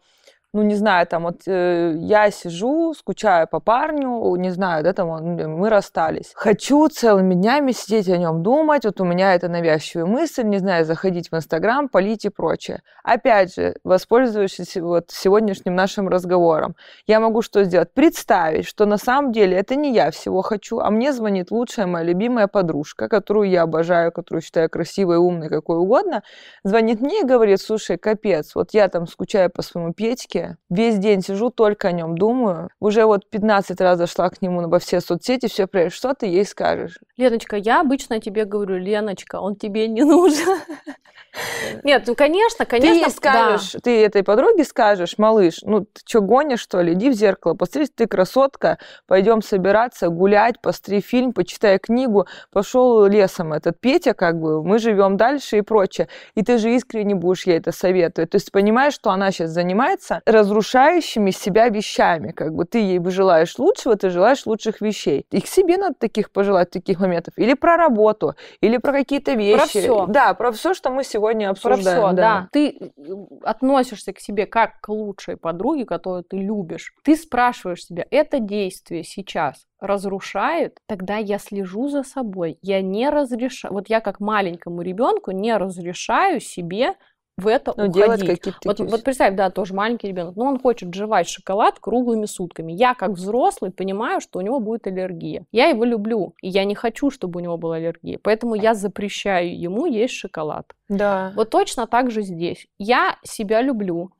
ну, 0.54 0.62
не 0.62 0.76
знаю, 0.76 1.04
там 1.08 1.24
вот 1.24 1.42
э, 1.48 1.94
я 1.98 2.30
сижу, 2.30 2.94
скучаю 2.94 3.48
по 3.48 3.58
парню, 3.58 4.36
не 4.36 4.50
знаю, 4.50 4.84
да, 4.84 4.92
там 4.92 5.08
он, 5.08 5.34
мы 5.34 5.68
расстались. 5.68 6.30
Хочу 6.36 6.86
целыми 6.88 7.34
днями 7.34 7.72
сидеть 7.72 8.08
о 8.08 8.16
нем 8.16 8.44
думать, 8.44 8.84
вот 8.84 9.00
у 9.00 9.04
меня 9.04 9.34
это 9.34 9.48
навязчивая 9.48 10.06
мысль, 10.06 10.44
не 10.44 10.58
знаю, 10.58 10.84
заходить 10.84 11.32
в 11.32 11.34
Инстаграм, 11.34 11.88
полить 11.88 12.24
и 12.24 12.28
прочее. 12.28 12.82
Опять 13.02 13.56
же, 13.56 13.74
воспользовавшись 13.82 14.76
вот 14.76 15.10
сегодняшним 15.10 15.74
нашим 15.74 16.08
разговором, 16.08 16.76
я 17.08 17.18
могу 17.18 17.42
что 17.42 17.64
сделать? 17.64 17.92
Представить, 17.92 18.66
что 18.66 18.86
на 18.86 18.96
самом 18.96 19.32
деле 19.32 19.56
это 19.56 19.74
не 19.74 19.92
я 19.92 20.12
всего 20.12 20.40
хочу, 20.42 20.78
а 20.78 20.88
мне 20.90 21.12
звонит 21.12 21.50
лучшая 21.50 21.88
моя 21.88 22.04
любимая 22.04 22.46
подружка, 22.46 23.08
которую 23.08 23.50
я 23.50 23.62
обожаю, 23.62 24.12
которую 24.12 24.40
считаю 24.40 24.70
красивой, 24.70 25.16
умной, 25.16 25.48
какой 25.48 25.78
угодно, 25.78 26.22
звонит 26.62 27.00
мне 27.00 27.22
и 27.22 27.26
говорит, 27.26 27.60
слушай, 27.60 27.98
капец, 27.98 28.54
вот 28.54 28.72
я 28.72 28.88
там 28.88 29.08
скучаю 29.08 29.50
по 29.50 29.60
своему 29.62 29.92
Петьке, 29.92 30.43
Весь 30.70 30.98
день 30.98 31.22
сижу, 31.22 31.50
только 31.50 31.88
о 31.88 31.92
нем 31.92 32.16
думаю. 32.16 32.68
Уже 32.80 33.04
вот 33.04 33.28
15 33.30 33.80
раз 33.80 33.98
зашла 33.98 34.30
к 34.30 34.42
нему 34.42 34.68
во 34.68 34.78
все 34.78 35.00
соцсети, 35.00 35.46
все 35.46 35.66
про 35.66 35.90
что 35.90 36.14
ты 36.14 36.26
ей 36.26 36.44
скажешь? 36.44 36.98
Леночка, 37.16 37.56
я 37.56 37.80
обычно 37.80 38.20
тебе 38.20 38.44
говорю, 38.44 38.76
Леночка, 38.76 39.40
он 39.40 39.56
тебе 39.56 39.88
не 39.88 40.04
нужен. 40.04 40.58
Нет, 41.82 42.04
ну 42.06 42.14
конечно, 42.14 42.64
конечно. 42.64 42.94
Ты 42.94 43.00
ей 43.00 43.10
скажешь, 43.10 43.72
да. 43.72 43.78
ты 43.82 44.04
этой 44.04 44.22
подруге 44.22 44.64
скажешь, 44.64 45.18
малыш, 45.18 45.60
ну 45.62 45.80
ты 45.80 46.00
что, 46.04 46.20
гонишь, 46.20 46.60
что 46.60 46.80
ли? 46.80 46.92
Иди 46.92 47.10
в 47.10 47.14
зеркало, 47.14 47.54
посмотри, 47.54 47.88
ты 47.94 48.06
красотка, 48.06 48.78
пойдем 49.06 49.42
собираться, 49.42 50.08
гулять, 50.08 50.60
посмотри 50.60 51.00
фильм, 51.00 51.32
почитай 51.32 51.78
книгу, 51.78 52.26
пошел 52.52 53.06
лесом 53.06 53.52
этот 53.52 53.80
Петя, 53.80 54.14
как 54.14 54.38
бы, 54.38 54.62
мы 54.62 54.78
живем 54.78 55.16
дальше 55.16 55.58
и 55.58 55.60
прочее. 55.62 56.08
И 56.34 56.42
ты 56.42 56.58
же 56.58 56.72
искренне 56.74 57.14
будешь 57.14 57.46
ей 57.46 57.58
это 57.58 57.72
советовать. 57.72 58.30
То 58.30 58.36
есть 58.36 58.52
понимаешь, 58.52 58.94
что 58.94 59.10
она 59.10 59.30
сейчас 59.30 59.50
занимается 59.50 60.22
разрушающими 60.34 61.30
себя 61.30 61.68
вещами, 61.68 62.32
как 62.32 62.54
бы 62.54 62.64
ты 62.64 62.78
ей 62.78 63.00
желаешь 63.10 63.58
лучшего, 63.58 63.96
ты 63.96 64.10
желаешь 64.10 64.46
лучших 64.46 64.80
вещей. 64.80 65.26
И 65.30 65.40
к 65.40 65.46
себе 65.46 65.76
надо 65.76 65.94
таких 65.98 66.30
пожелать, 66.30 66.70
таких 66.70 67.00
моментов. 67.00 67.34
Или 67.36 67.54
про 67.54 67.76
работу, 67.76 68.34
или 68.60 68.76
про 68.76 68.92
какие-то 68.92 69.32
вещи. 69.32 69.56
Про 69.56 69.66
все. 69.66 70.06
Да, 70.06 70.34
про 70.34 70.52
все, 70.52 70.74
что 70.74 70.90
мы 70.90 71.04
сегодня 71.04 71.24
сегодня 71.24 71.50
обсуждаем. 71.50 72.00
Про 72.00 72.08
все, 72.08 72.16
да. 72.16 72.40
да. 72.40 72.48
Ты 72.52 72.78
э, 72.78 73.14
относишься 73.42 74.12
к 74.12 74.20
себе 74.20 74.46
как 74.46 74.80
к 74.80 74.88
лучшей 74.88 75.36
подруге, 75.36 75.84
которую 75.84 76.24
ты 76.24 76.36
любишь. 76.36 76.92
Ты 77.02 77.16
спрашиваешь 77.16 77.84
себя, 77.84 78.06
это 78.10 78.40
действие 78.40 79.04
сейчас 79.04 79.66
разрушает, 79.80 80.78
тогда 80.86 81.16
я 81.16 81.38
слежу 81.38 81.88
за 81.88 82.02
собой. 82.02 82.58
Я 82.62 82.80
не 82.80 83.10
разрешаю, 83.10 83.74
вот 83.74 83.88
я 83.88 84.00
как 84.00 84.20
маленькому 84.20 84.82
ребенку 84.82 85.30
не 85.30 85.56
разрешаю 85.56 86.40
себе 86.40 86.94
в 87.36 87.48
это 87.48 87.74
ну, 87.76 87.88
уходить. 87.88 88.40
Какие-то 88.40 88.58
вот, 88.64 88.78
вот 88.78 89.02
представь, 89.02 89.34
да, 89.34 89.50
тоже 89.50 89.74
маленький 89.74 90.08
ребенок, 90.08 90.36
но 90.36 90.44
он 90.44 90.60
хочет 90.60 90.94
жевать 90.94 91.28
шоколад 91.28 91.78
круглыми 91.80 92.26
сутками. 92.26 92.72
Я, 92.72 92.94
как 92.94 93.10
взрослый, 93.10 93.72
понимаю, 93.72 94.20
что 94.20 94.38
у 94.38 94.42
него 94.42 94.60
будет 94.60 94.86
аллергия. 94.86 95.44
Я 95.50 95.66
его 95.66 95.84
люблю, 95.84 96.34
и 96.40 96.48
я 96.48 96.64
не 96.64 96.74
хочу, 96.74 97.10
чтобы 97.10 97.40
у 97.40 97.42
него 97.42 97.56
была 97.56 97.76
аллергия. 97.76 98.18
Поэтому 98.22 98.54
я 98.54 98.74
запрещаю 98.74 99.58
ему 99.58 99.86
есть 99.86 100.14
шоколад. 100.14 100.74
Да. 100.88 101.32
Вот 101.34 101.50
точно 101.50 101.86
так 101.86 102.10
же 102.10 102.22
здесь. 102.22 102.68
Я 102.78 103.16
себя 103.24 103.62
люблю. 103.62 104.12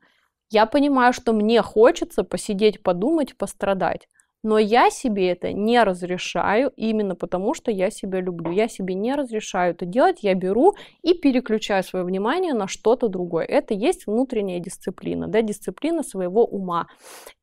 Я 0.49 0.65
понимаю, 0.65 1.13
что 1.13 1.33
мне 1.33 1.61
хочется 1.61 2.23
посидеть, 2.23 2.83
подумать, 2.83 3.37
пострадать. 3.37 4.07
Но 4.45 4.59
я 4.59 4.91
себе 4.91 5.31
это 5.31 5.53
не 5.53 5.81
разрешаю 5.81 6.71
именно 6.75 7.15
потому, 7.15 7.55
что 7.55 7.71
я 7.71 7.89
себя 7.89 8.21
люблю. 8.21 8.51
Я 8.51 8.67
себе 8.67 8.93
не 8.93 9.15
разрешаю 9.15 9.71
это 9.73 9.87
делать, 9.87 10.19
я 10.21 10.35
беру 10.35 10.75
и 11.01 11.15
переключаю 11.15 11.83
свое 11.83 12.05
внимание 12.05 12.53
на 12.53 12.67
что-то 12.67 13.07
другое. 13.07 13.45
Это 13.45 13.73
есть 13.73 14.05
внутренняя 14.05 14.59
дисциплина, 14.59 15.27
да, 15.27 15.41
дисциплина 15.41 16.03
своего 16.03 16.45
ума. 16.45 16.85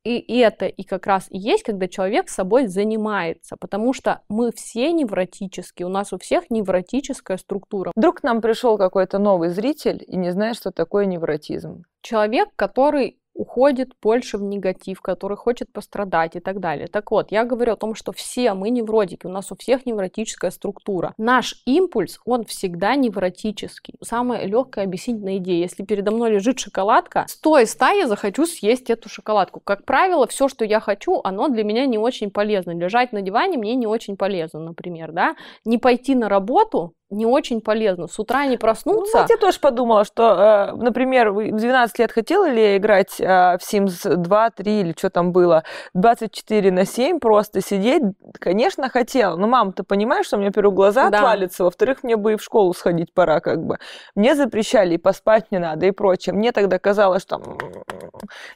И 0.05 0.39
это 0.39 0.67
и 0.67 0.85
как 0.85 1.09
раз 1.09 1.27
и 1.29 1.39
есть, 1.39 1.65
когда 1.65 1.89
человек 1.89 2.29
собой 2.29 2.69
занимается, 2.69 3.57
потому 3.59 3.93
что 3.93 4.21
мы 4.29 4.53
все 4.53 4.93
невротические, 4.93 5.87
у 5.87 5.91
нас 5.91 6.13
у 6.13 6.19
всех 6.19 6.51
невротическая 6.51 7.37
структура. 7.37 7.91
Вдруг 7.97 8.21
к 8.21 8.23
нам 8.23 8.41
пришел 8.41 8.79
какой-то 8.79 9.19
новый 9.19 9.49
зритель 9.49 10.05
и 10.07 10.17
не 10.17 10.31
знает, 10.31 10.55
что 10.55 10.71
такое 10.71 11.07
невротизм. 11.07 11.83
Человек, 12.01 12.51
который 12.55 13.19
уходит 13.35 13.93
больше 14.03 14.39
в 14.39 14.43
негатив, 14.43 15.01
который 15.01 15.37
хочет 15.37 15.73
пострадать 15.73 16.37
и 16.37 16.41
так 16.41 16.61
далее. 16.61 16.87
Так 16.87 17.11
вот, 17.11 17.33
я 17.33 17.45
говорю 17.45 17.73
о 17.73 17.77
том, 17.77 17.95
что 17.95 18.13
все 18.13 18.55
мы 18.55 18.71
невротики, 18.71 19.27
у 19.27 19.31
нас 19.31 19.51
у 19.53 19.57
всех 19.57 19.87
невротическая 19.87 20.51
структура. 20.51 21.15
Наш 21.19 21.63
импульс, 21.65 22.21
он 22.25 22.45
всегда 22.45 22.95
невротический. 22.95 23.95
Самая 24.03 24.47
легкая 24.47 24.85
объяснительная 24.85 25.39
идея. 25.39 25.63
Если 25.63 25.83
передо 25.85 26.11
мной 26.11 26.33
лежит 26.33 26.59
шоколадка, 26.59 27.27
с 27.29 27.37
той 27.37 27.67
ста 27.67 27.91
я 27.91 28.07
захочу 28.07 28.47
съесть 28.47 28.91
эту 28.91 29.09
шоколадку. 29.09 29.61
Как 29.61 29.85
правило, 29.85 30.27
все, 30.27 30.49
что 30.49 30.65
я 30.65 30.81
хочу, 30.81 31.21
оно 31.25 31.49
для 31.49 31.65
меня 31.65 31.87
не 31.87 31.99
очень 31.99 32.31
полезно. 32.31 32.73
Лежать 32.73 33.13
на 33.13 33.23
диване 33.23 33.59
мне 33.59 33.75
не 33.75 33.87
очень 33.87 34.17
полезно, 34.17 34.61
например, 34.61 35.13
да. 35.13 35.37
Не 35.65 35.79
пойти 35.79 36.15
на 36.15 36.29
работу 36.29 36.95
не 37.13 37.27
очень 37.27 37.61
полезно. 37.61 38.09
С 38.09 38.19
утра 38.19 38.47
не 38.47 38.57
проснуться. 38.57 39.19
Ну, 39.19 39.27
я 39.29 39.37
тоже 39.37 39.61
подумала, 39.61 40.05
что, 40.05 40.73
э, 40.73 40.77
например, 40.77 41.31
в 41.31 41.57
12 41.57 41.99
лет 41.99 42.11
хотела 42.11 42.49
ли 42.49 42.61
я 42.61 42.77
играть 42.79 43.21
э, 43.21 43.25
в 43.25 43.61
Sims 43.61 44.17
2, 44.17 44.51
3 44.51 44.81
или 44.81 44.95
что 44.97 45.11
там 45.11 45.33
было, 45.33 45.63
24 45.95 46.71
на 46.71 46.87
7 46.87 47.21
просто 47.21 47.61
сидеть? 47.61 48.03
Конечно, 48.41 48.89
хотела. 48.89 49.37
Но, 49.37 49.47
мам, 49.47 49.73
ты 49.73 49.83
понимаешь, 49.83 50.27
что 50.27 50.37
у 50.37 50.41
меня, 50.41 50.49
во-первых, 50.49 50.75
глаза 50.75 51.11
да. 51.11 51.19
отвалятся, 51.19 51.65
во-вторых, 51.65 52.03
мне 52.03 52.17
бы 52.17 52.33
и 52.33 52.37
в 52.37 52.43
школу 52.43 52.73
сходить 52.73 53.13
пора 53.13 53.41
как 53.41 53.63
бы. 53.63 53.79
Мне 54.15 54.35
запрещали, 54.35 54.95
и 54.95 54.99
поспать 54.99 55.53
не 55.53 55.59
надо, 55.59 55.87
и 55.87 55.91
прочее. 55.91 56.35
Мне 56.35 56.53
тогда 56.53 56.79
казалось, 56.79 57.23
что 57.23 57.41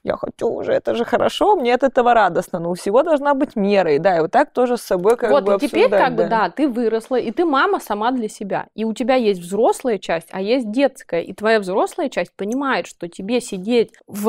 я 0.03 0.17
хочу 0.17 0.49
уже, 0.49 0.73
это 0.73 0.95
же 0.95 1.05
хорошо, 1.05 1.57
мне 1.57 1.75
от 1.75 1.83
этого 1.83 2.15
радостно. 2.15 2.59
Но 2.59 2.71
у 2.71 2.75
всего 2.75 3.03
должна 3.03 3.35
быть 3.35 3.55
мера. 3.55 3.93
И 3.93 3.99
да, 3.99 4.17
и 4.17 4.21
вот 4.21 4.31
так 4.31 4.53
тоже 4.53 4.79
с 4.79 4.83
собой 4.83 5.17
как 5.17 5.31
вот, 5.31 5.45
бы 5.45 5.53
Вот, 5.53 5.63
и 5.63 5.69
теперь 5.69 5.91
как 5.91 6.17
да. 6.17 6.23
бы, 6.23 6.29
да, 6.29 6.51
ты 6.51 6.69
выросла, 6.69 7.17
и 7.17 7.31
ты 7.31 7.45
мама 7.45 7.81
сама 7.81 8.13
для 8.13 8.29
себя 8.29 8.46
себя. 8.47 8.69
И 8.75 8.85
у 8.85 8.93
тебя 8.93 9.17
есть 9.17 9.41
взрослая 9.41 9.99
часть, 9.99 10.29
а 10.31 10.41
есть 10.41 10.71
детская. 10.71 11.23
И 11.23 11.33
твоя 11.33 11.61
взрослая 11.61 12.09
часть 12.09 12.33
понимает, 12.37 12.87
что 12.87 13.09
тебе 13.09 13.41
сидеть 13.41 13.93
в 14.07 14.29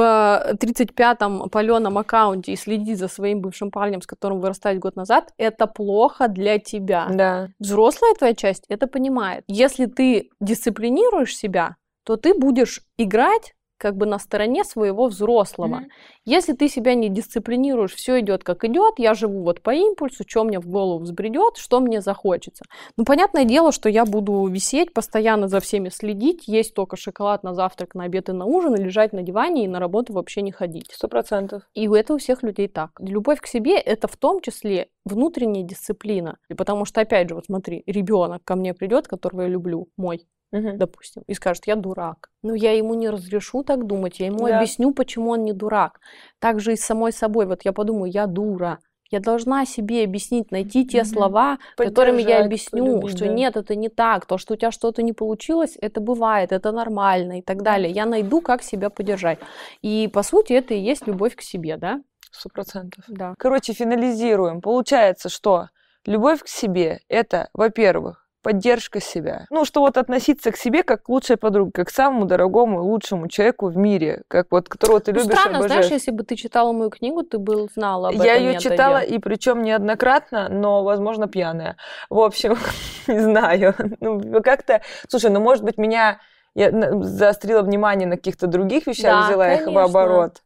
35-м 0.60 1.50
паленом 1.50 1.98
аккаунте 1.98 2.54
и 2.54 2.56
следить 2.56 2.98
за 2.98 3.08
своим 3.08 3.42
бывшим 3.42 3.72
парнем, 3.72 4.02
с 4.02 4.08
которым 4.08 4.40
вы 4.40 4.48
расстались 4.48 4.80
год 4.80 4.96
назад, 4.96 5.34
это 5.38 5.68
плохо 5.68 6.28
для 6.28 6.60
тебя. 6.60 7.08
Да. 7.12 7.50
Взрослая 7.60 8.14
твоя 8.16 8.34
часть 8.34 8.66
это 8.70 8.88
понимает. 8.88 9.44
Если 9.48 9.86
ты 9.86 10.30
дисциплинируешь 10.40 11.36
себя, 11.36 11.76
то 12.04 12.16
ты 12.16 12.34
будешь 12.34 12.82
играть 12.98 13.54
как 13.78 13.96
бы 13.96 14.06
на 14.06 14.20
стороне 14.20 14.64
своего 14.64 15.08
взрослого. 15.08 15.82
Mm-hmm. 15.82 15.90
Если 16.26 16.54
ты 16.54 16.68
себя 16.68 16.94
не 16.96 17.10
дисциплинируешь, 17.10 17.94
все 17.94 18.20
идет 18.20 18.44
как 18.44 18.64
идет, 18.64 18.96
я 18.98 19.14
живу 19.14 19.44
вот 19.44 19.62
по 19.62 19.74
импульсу, 19.74 20.24
что 20.28 20.44
мне 20.44 20.60
в 20.60 20.68
голову 20.68 21.04
взбредет, 21.04 21.58
что 21.58 21.80
мне 21.80 22.02
захочется. 22.02 22.66
Ну, 22.98 23.06
понятное 23.06 23.46
дело, 23.46 23.72
что 23.72 23.90
я 23.90 24.06
буду 24.06 24.46
висеть, 24.48 24.94
постоянно 24.94 25.48
за 25.48 25.60
всеми 25.60 25.90
следить, 25.90 26.48
есть 26.48 26.74
только 26.74 26.98
шоколад 26.98 27.44
на 27.44 27.54
завтрак, 27.54 27.96
на 27.96 28.04
обед 28.04 28.30
и 28.30 28.34
на 28.34 28.46
ужин, 28.46 28.76
и 28.76 28.84
лежать 28.84 29.14
на 29.14 29.22
диване 29.22 29.66
и 29.66 29.68
на 29.68 29.80
работу 29.80 30.14
вообще 30.14 30.42
не 30.42 30.52
ходить. 30.52 30.92
Сто 30.92 31.08
процентов. 31.08 31.64
И 31.74 31.88
у 31.88 31.94
этого 31.94 32.18
у 32.18 32.20
всех 32.20 32.44
людей 32.44 32.68
так. 32.68 32.92
Любовь 33.00 33.40
к 33.40 33.48
себе— 33.48 33.78
это 33.78 34.08
в 34.08 34.18
том 34.18 34.42
числе 34.42 34.90
внутренняя 35.06 35.64
дисциплина. 35.64 36.38
И 36.50 36.54
потому 36.54 36.86
что, 36.86 37.02
опять 37.02 37.30
же, 37.30 37.36
вот 37.36 37.46
смотри, 37.46 37.84
ребенок 37.86 38.44
ко 38.44 38.56
мне 38.56 38.74
придет, 38.74 39.08
которого 39.08 39.44
я 39.44 39.48
люблю, 39.48 39.88
мой, 39.98 40.28
угу. 40.52 40.74
допустим, 40.78 41.24
и 41.28 41.34
скажет, 41.34 41.68
я 41.68 41.76
дурак. 41.76 42.30
Но 42.44 42.56
я 42.56 42.72
ему 42.72 42.94
не 42.94 43.10
разрешу 43.10 43.64
так 43.64 43.86
думать, 43.86 44.20
я 44.20 44.28
ему 44.28 44.48
да. 44.48 44.58
объясню, 44.58 44.94
почему 44.94 45.32
он 45.32 45.44
не 45.44 45.54
дурак. 45.54 46.00
Так 46.40 46.60
же 46.60 46.74
и 46.74 46.76
с 46.76 46.86
самой 46.86 47.12
собой. 47.12 47.46
Вот 47.46 47.66
я 47.66 47.74
подумаю, 47.74 48.12
я 48.12 48.28
дура. 48.28 48.80
Я 49.10 49.20
должна 49.22 49.66
себе 49.66 50.04
объяснить, 50.04 50.52
найти 50.52 50.86
те 50.86 51.00
mm 51.00 51.06
слова, 51.06 51.60
которыми 51.78 52.22
я 52.22 52.44
объясню, 52.44 52.86
полюбить, 52.86 53.16
что 53.16 53.26
да. 53.26 53.34
нет, 53.34 53.56
это 53.56 53.74
не 53.74 53.88
так, 53.88 54.26
то, 54.26 54.38
что 54.38 54.54
у 54.54 54.58
тебя 54.58 54.70
что-то 54.72 55.02
не 55.02 55.14
получилось, 55.14 55.78
это 55.80 56.02
бывает, 56.02 56.52
это 56.52 56.74
нормально 56.74 57.40
и 57.40 57.42
так 57.42 57.64
далее. 57.64 57.90
Я 57.90 58.06
найду, 58.06 58.42
как 58.42 58.64
себя 58.64 58.90
поддержать. 58.90 59.40
И, 59.82 60.10
по 60.12 60.24
сути, 60.24 60.54
это 60.54 60.74
и 60.74 60.80
есть 60.80 61.08
любовь 61.08 61.38
к 61.38 61.42
себе, 61.42 61.78
да? 61.78 62.02
Сто 62.32 62.50
процентов. 62.50 63.06
Да. 63.08 63.34
Короче, 63.38 63.72
финализируем. 63.72 64.60
Получается, 64.60 65.30
что 65.30 65.70
любовь 66.06 66.44
к 66.44 66.48
себе– 66.48 67.00
это, 67.08 67.50
во-первых, 67.54 68.27
поддержка 68.48 69.02
себя. 69.02 69.46
Ну, 69.50 69.66
что 69.66 69.82
вот 69.82 69.98
относиться 69.98 70.54
к 70.54 70.56
себе 70.56 70.84
как 70.84 71.04
к 71.04 71.10
лучшей 71.10 71.36
подруге, 71.36 71.74
как 71.74 71.90
к 71.90 71.92
самому 71.92 72.24
дорогому 72.24 72.80
и 72.80 72.82
лучшему 72.82 73.28
человеку 73.28 73.68
в 73.68 73.76
мире, 73.76 74.22
как 74.30 74.48
вот 74.52 74.70
которого 74.70 75.02
ты 75.02 75.12
ну, 75.12 75.20
любишь, 75.20 75.38
странно, 75.38 75.58
обожаешь. 75.58 75.88
знаешь, 75.88 75.92
если 75.92 76.12
бы 76.12 76.24
ты 76.24 76.38
читала 76.38 76.72
мою 76.72 76.90
книгу, 76.90 77.24
ты 77.24 77.40
бы 77.40 77.68
знала 77.76 78.08
об 78.08 78.16
Я 78.16 78.36
этом 78.36 78.48
ее 78.48 78.60
читала, 78.60 79.00
и 79.00 79.20
причем 79.20 79.64
неоднократно, 79.64 80.48
но, 80.48 80.86
возможно, 80.86 81.28
пьяная. 81.28 81.76
В 82.10 82.22
общем, 82.22 82.56
не 83.08 83.20
знаю. 83.20 83.76
Ну, 84.00 84.42
как-то... 84.42 84.82
Слушай, 85.10 85.30
ну, 85.30 85.42
может 85.42 85.66
быть, 85.66 85.78
меня... 85.78 86.22
Я 86.56 86.72
заострила 87.04 87.64
внимание 87.64 88.08
на 88.08 88.16
каких-то 88.16 88.48
других 88.48 88.88
вещах, 88.88 89.24
да, 89.24 89.28
взяла 89.28 89.44
конечно. 89.44 89.70
их 89.70 89.76
в 89.76 89.78
оборот 89.78 90.42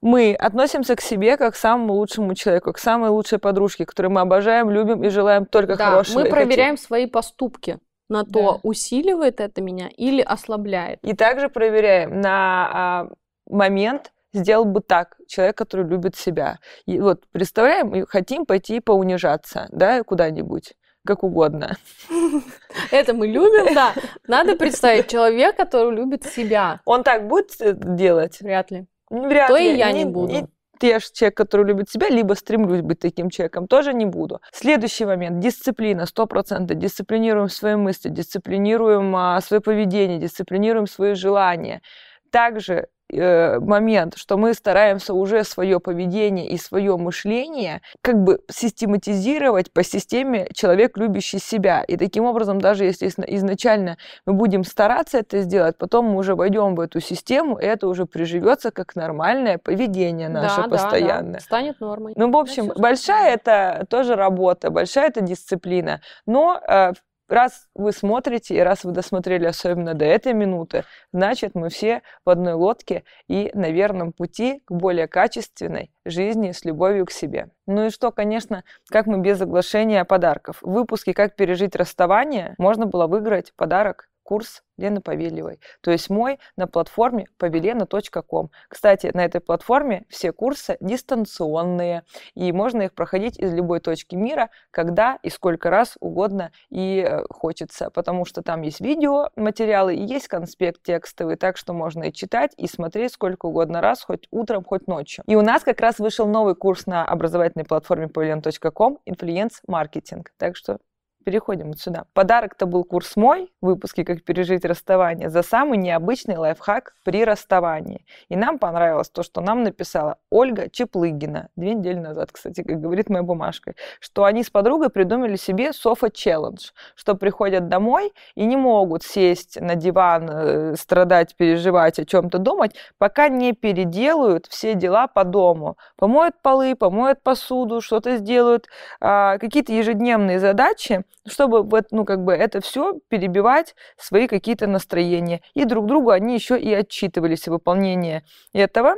мы 0.00 0.34
относимся 0.34 0.96
к 0.96 1.00
себе 1.00 1.36
как 1.36 1.54
к 1.54 1.56
самому 1.56 1.94
лучшему 1.94 2.34
человеку, 2.34 2.72
к 2.72 2.78
самой 2.78 3.10
лучшей 3.10 3.38
подружке, 3.38 3.86
которую 3.86 4.12
мы 4.12 4.20
обожаем, 4.20 4.70
любим 4.70 5.02
и 5.04 5.08
желаем 5.08 5.46
только 5.46 5.76
да, 5.76 5.90
хорошего. 5.90 6.20
Мы 6.20 6.30
проверяем 6.30 6.76
хотим. 6.76 6.86
свои 6.86 7.06
поступки 7.06 7.78
на 8.08 8.24
то, 8.24 8.52
да. 8.54 8.60
усиливает 8.62 9.40
это 9.40 9.60
меня 9.60 9.88
или 9.96 10.22
ослабляет. 10.22 11.00
И 11.02 11.14
также 11.14 11.48
проверяем 11.48 12.20
на 12.20 12.70
а, 12.72 13.08
момент, 13.48 14.12
сделал 14.32 14.64
бы 14.64 14.80
так 14.80 15.16
человек, 15.26 15.56
который 15.56 15.86
любит 15.86 16.16
себя. 16.16 16.58
И 16.84 17.00
вот 17.00 17.24
представляем, 17.32 18.06
хотим 18.06 18.46
пойти 18.46 18.80
поунижаться, 18.80 19.68
да, 19.72 20.02
куда-нибудь 20.02 20.74
как 21.06 21.22
угодно. 21.22 21.76
Это 22.90 23.14
мы 23.14 23.28
любим, 23.28 23.74
да. 23.74 23.94
Надо 24.26 24.56
представить 24.56 25.08
человека, 25.08 25.64
который 25.64 25.94
любит 25.94 26.24
себя. 26.24 26.80
Он 26.84 27.04
так 27.04 27.28
будет 27.28 27.52
э, 27.60 27.74
делать? 27.74 28.40
Вряд 28.40 28.72
ли. 28.72 28.86
Вряд 29.10 29.48
то 29.48 29.56
ли. 29.56 29.74
и 29.74 29.76
я 29.76 29.92
не, 29.92 30.04
не 30.04 30.10
буду. 30.10 30.32
Не, 30.32 30.46
я 30.82 30.98
же 30.98 31.06
человек, 31.12 31.36
который 31.36 31.66
любит 31.66 31.88
себя, 31.90 32.08
либо 32.08 32.34
стремлюсь 32.34 32.82
быть 32.82 32.98
таким 32.98 33.30
человеком, 33.30 33.66
тоже 33.66 33.94
не 33.94 34.06
буду. 34.06 34.40
Следующий 34.52 35.04
момент. 35.04 35.40
Дисциплина, 35.40 36.06
сто 36.06 36.26
процентов. 36.26 36.78
Дисциплинируем 36.78 37.48
свои 37.48 37.76
мысли, 37.76 38.08
дисциплинируем 38.08 39.14
а, 39.16 39.40
свое 39.40 39.60
поведение, 39.60 40.18
дисциплинируем 40.18 40.86
свои 40.86 41.14
желания. 41.14 41.82
Также 42.30 42.88
Э, 43.12 43.60
момент, 43.60 44.16
что 44.16 44.36
мы 44.36 44.52
стараемся 44.52 45.14
уже 45.14 45.44
свое 45.44 45.78
поведение 45.78 46.48
и 46.48 46.58
свое 46.58 46.96
мышление 46.96 47.80
как 48.00 48.20
бы 48.20 48.40
систематизировать 48.50 49.72
по 49.72 49.84
системе 49.84 50.48
человек, 50.52 50.98
любящий 50.98 51.38
себя. 51.38 51.84
И 51.84 51.96
таким 51.96 52.24
образом, 52.24 52.60
даже 52.60 52.84
если 52.84 53.06
изначально 53.06 53.96
мы 54.26 54.32
будем 54.32 54.64
стараться 54.64 55.18
это 55.18 55.42
сделать, 55.42 55.78
потом 55.78 56.06
мы 56.06 56.16
уже 56.16 56.34
войдем 56.34 56.74
в 56.74 56.80
эту 56.80 56.98
систему, 57.00 57.58
и 57.58 57.64
это 57.64 57.86
уже 57.86 58.06
приживется 58.06 58.72
как 58.72 58.96
нормальное 58.96 59.58
поведение 59.58 60.28
наше 60.28 60.62
да, 60.62 60.68
постоянное. 60.68 61.34
Да, 61.34 61.38
да. 61.38 61.40
Станет 61.40 61.80
нормой. 61.80 62.12
Ну, 62.16 62.32
в 62.32 62.36
общем, 62.36 62.72
большая 62.76 63.34
это 63.34 63.86
тоже 63.88 64.16
работа, 64.16 64.70
большая 64.70 65.08
это 65.08 65.20
дисциплина. 65.20 66.00
Но 66.26 66.60
э, 66.68 66.92
раз 67.28 67.68
вы 67.74 67.92
смотрите 67.92 68.54
и 68.56 68.60
раз 68.60 68.84
вы 68.84 68.92
досмотрели 68.92 69.46
особенно 69.46 69.94
до 69.94 70.04
этой 70.04 70.32
минуты, 70.32 70.84
значит 71.12 71.54
мы 71.54 71.68
все 71.68 72.02
в 72.24 72.30
одной 72.30 72.54
лодке 72.54 73.04
и 73.28 73.50
на 73.54 73.70
верном 73.70 74.12
пути 74.12 74.62
к 74.64 74.72
более 74.72 75.08
качественной 75.08 75.90
жизни 76.04 76.52
с 76.52 76.64
любовью 76.64 77.06
к 77.06 77.10
себе. 77.10 77.50
Ну 77.66 77.86
и 77.86 77.90
что, 77.90 78.12
конечно, 78.12 78.64
как 78.88 79.06
мы 79.06 79.18
без 79.18 79.40
оглашения 79.40 80.04
подарков. 80.04 80.58
В 80.62 80.70
выпуске 80.70 81.14
«Как 81.14 81.36
пережить 81.36 81.76
расставание» 81.76 82.54
можно 82.58 82.86
было 82.86 83.06
выиграть 83.06 83.52
подарок 83.56 84.08
курс 84.26 84.62
Лены 84.76 85.00
Павельевой. 85.00 85.60
То 85.80 85.90
есть 85.90 86.10
мой 86.10 86.38
на 86.56 86.66
платформе 86.66 87.26
павелена.ком. 87.38 88.50
Кстати, 88.68 89.10
на 89.14 89.24
этой 89.24 89.40
платформе 89.40 90.04
все 90.08 90.32
курсы 90.32 90.76
дистанционные, 90.80 92.02
и 92.34 92.52
можно 92.52 92.82
их 92.82 92.92
проходить 92.92 93.38
из 93.38 93.54
любой 93.54 93.80
точки 93.80 94.16
мира, 94.16 94.50
когда 94.70 95.18
и 95.22 95.30
сколько 95.30 95.70
раз 95.70 95.96
угодно 96.00 96.50
и 96.70 97.06
э, 97.08 97.22
хочется, 97.30 97.90
потому 97.90 98.24
что 98.24 98.42
там 98.42 98.62
есть 98.62 98.80
видео 98.80 99.30
материалы 99.36 99.94
и 99.94 100.04
есть 100.04 100.28
конспект 100.28 100.82
текстовый, 100.82 101.36
так 101.36 101.56
что 101.56 101.72
можно 101.72 102.04
и 102.04 102.12
читать, 102.12 102.52
и 102.56 102.66
смотреть 102.66 103.12
сколько 103.12 103.46
угодно 103.46 103.80
раз, 103.80 104.02
хоть 104.02 104.26
утром, 104.30 104.64
хоть 104.64 104.88
ночью. 104.88 105.24
И 105.26 105.36
у 105.36 105.42
нас 105.42 105.62
как 105.62 105.80
раз 105.80 105.98
вышел 105.98 106.26
новый 106.26 106.56
курс 106.56 106.86
на 106.86 107.04
образовательной 107.04 107.64
платформе 107.64 108.08
павелен.ком 108.08 108.98
«Инфлюенс-маркетинг». 109.06 110.32
Так 110.36 110.56
что 110.56 110.78
переходим 111.26 111.68
вот 111.68 111.80
сюда. 111.80 112.04
Подарок-то 112.14 112.66
был 112.66 112.84
курс 112.84 113.16
мой, 113.16 113.50
выпуски 113.60 114.04
«Как 114.04 114.22
пережить 114.22 114.64
расставание», 114.64 115.28
за 115.28 115.42
самый 115.42 115.76
необычный 115.76 116.36
лайфхак 116.36 116.94
при 117.02 117.24
расставании. 117.24 118.06
И 118.28 118.36
нам 118.36 118.60
понравилось 118.60 119.10
то, 119.10 119.24
что 119.24 119.40
нам 119.40 119.64
написала 119.64 120.18
Ольга 120.30 120.70
Чеплыгина, 120.70 121.48
две 121.56 121.74
недели 121.74 121.98
назад, 121.98 122.30
кстати, 122.30 122.62
как 122.62 122.80
говорит 122.80 123.10
моя 123.10 123.24
бумажка, 123.24 123.74
что 123.98 124.22
они 124.22 124.44
с 124.44 124.50
подругой 124.50 124.88
придумали 124.88 125.34
себе 125.34 125.72
софа-челлендж, 125.72 126.70
что 126.94 127.16
приходят 127.16 127.66
домой 127.66 128.12
и 128.36 128.46
не 128.46 128.56
могут 128.56 129.02
сесть 129.02 129.60
на 129.60 129.74
диван, 129.74 130.30
э, 130.30 130.76
страдать, 130.76 131.34
переживать, 131.34 131.98
о 131.98 132.04
чем-то 132.04 132.38
думать, 132.38 132.76
пока 132.98 133.28
не 133.28 133.52
переделают 133.52 134.46
все 134.46 134.74
дела 134.74 135.08
по 135.08 135.24
дому. 135.24 135.76
Помоют 135.96 136.36
полы, 136.40 136.76
помоют 136.76 137.24
посуду, 137.24 137.80
что-то 137.80 138.16
сделают, 138.18 138.68
а, 139.00 139.38
какие-то 139.38 139.72
ежедневные 139.72 140.38
задачи, 140.38 141.02
чтобы 141.26 141.62
вот, 141.62 141.86
ну, 141.90 142.04
как 142.04 142.24
бы 142.24 142.32
это 142.32 142.60
все 142.60 142.98
перебивать 143.08 143.74
свои 143.98 144.26
какие-то 144.28 144.66
настроения. 144.66 145.40
И 145.54 145.64
друг 145.64 145.86
другу 145.86 146.10
они 146.10 146.34
еще 146.34 146.58
и 146.58 146.72
отчитывались 146.72 147.44
в 147.44 147.48
выполнении 147.48 148.22
этого. 148.52 148.96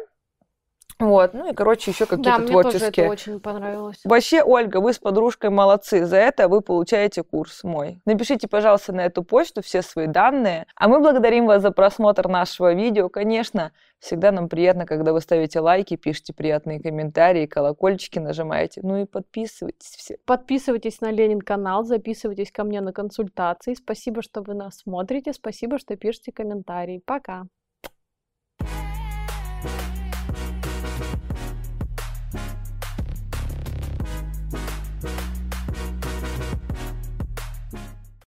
Вот, 0.99 1.33
ну 1.33 1.51
и, 1.51 1.55
короче, 1.55 1.93
еще 1.93 2.07
какие-то 2.07 2.41
да, 2.41 2.47
творческие. 2.47 2.81
Мне 2.87 2.91
тоже 2.91 3.03
это 3.03 3.11
очень 3.11 3.41
понравилось. 3.41 4.01
Вообще, 4.05 4.43
Ольга, 4.43 4.81
вы 4.81 4.93
с 4.93 4.99
подружкой 4.99 5.51
молодцы. 5.51 6.05
За 6.05 6.17
это 6.17 6.49
вы 6.49 6.61
получаете 6.61 7.23
курс 7.23 7.63
мой. 7.63 8.01
Напишите, 8.05 8.49
пожалуйста, 8.49 8.93
на 8.93 9.03
эту 9.03 9.23
почту 9.23 9.63
все 9.63 9.83
свои 9.83 10.09
данные. 10.09 10.67
А 10.75 10.89
мы 10.89 10.99
благодарим 10.99 11.47
вас 11.47 11.63
за 11.63 11.71
просмотр 11.71 12.29
нашего 12.29 12.75
видео. 12.75 13.09
Конечно, 13.09 13.71
всегда 14.01 14.33
нам 14.33 14.49
приятно, 14.49 14.87
когда 14.87 15.13
вы 15.13 15.21
ставите 15.21 15.61
лайки, 15.61 15.97
пишите 15.97 16.33
приятные 16.33 16.81
комментарии, 16.81 17.47
колокольчики 17.47 18.19
нажимаете. 18.19 18.81
Ну 18.83 18.97
и 18.97 19.05
подписывайтесь 19.05 19.95
все. 19.95 20.19
Подписывайтесь 20.25 21.01
на 21.01 21.13
Ленин 21.13 21.41
канал, 21.41 21.85
записывайтесь 21.85 22.51
ко 22.51 22.65
мне 22.65 22.81
на 22.81 22.93
консультации. 22.93 23.75
Спасибо, 23.75 24.21
что 24.21 24.43
вы 24.43 24.55
нас 24.55 24.79
смотрите. 24.79 25.33
Спасибо, 25.33 25.79
что 25.79 25.97
пишете 25.97 26.33
комментарии. 26.33 27.01
Пока. 27.07 27.47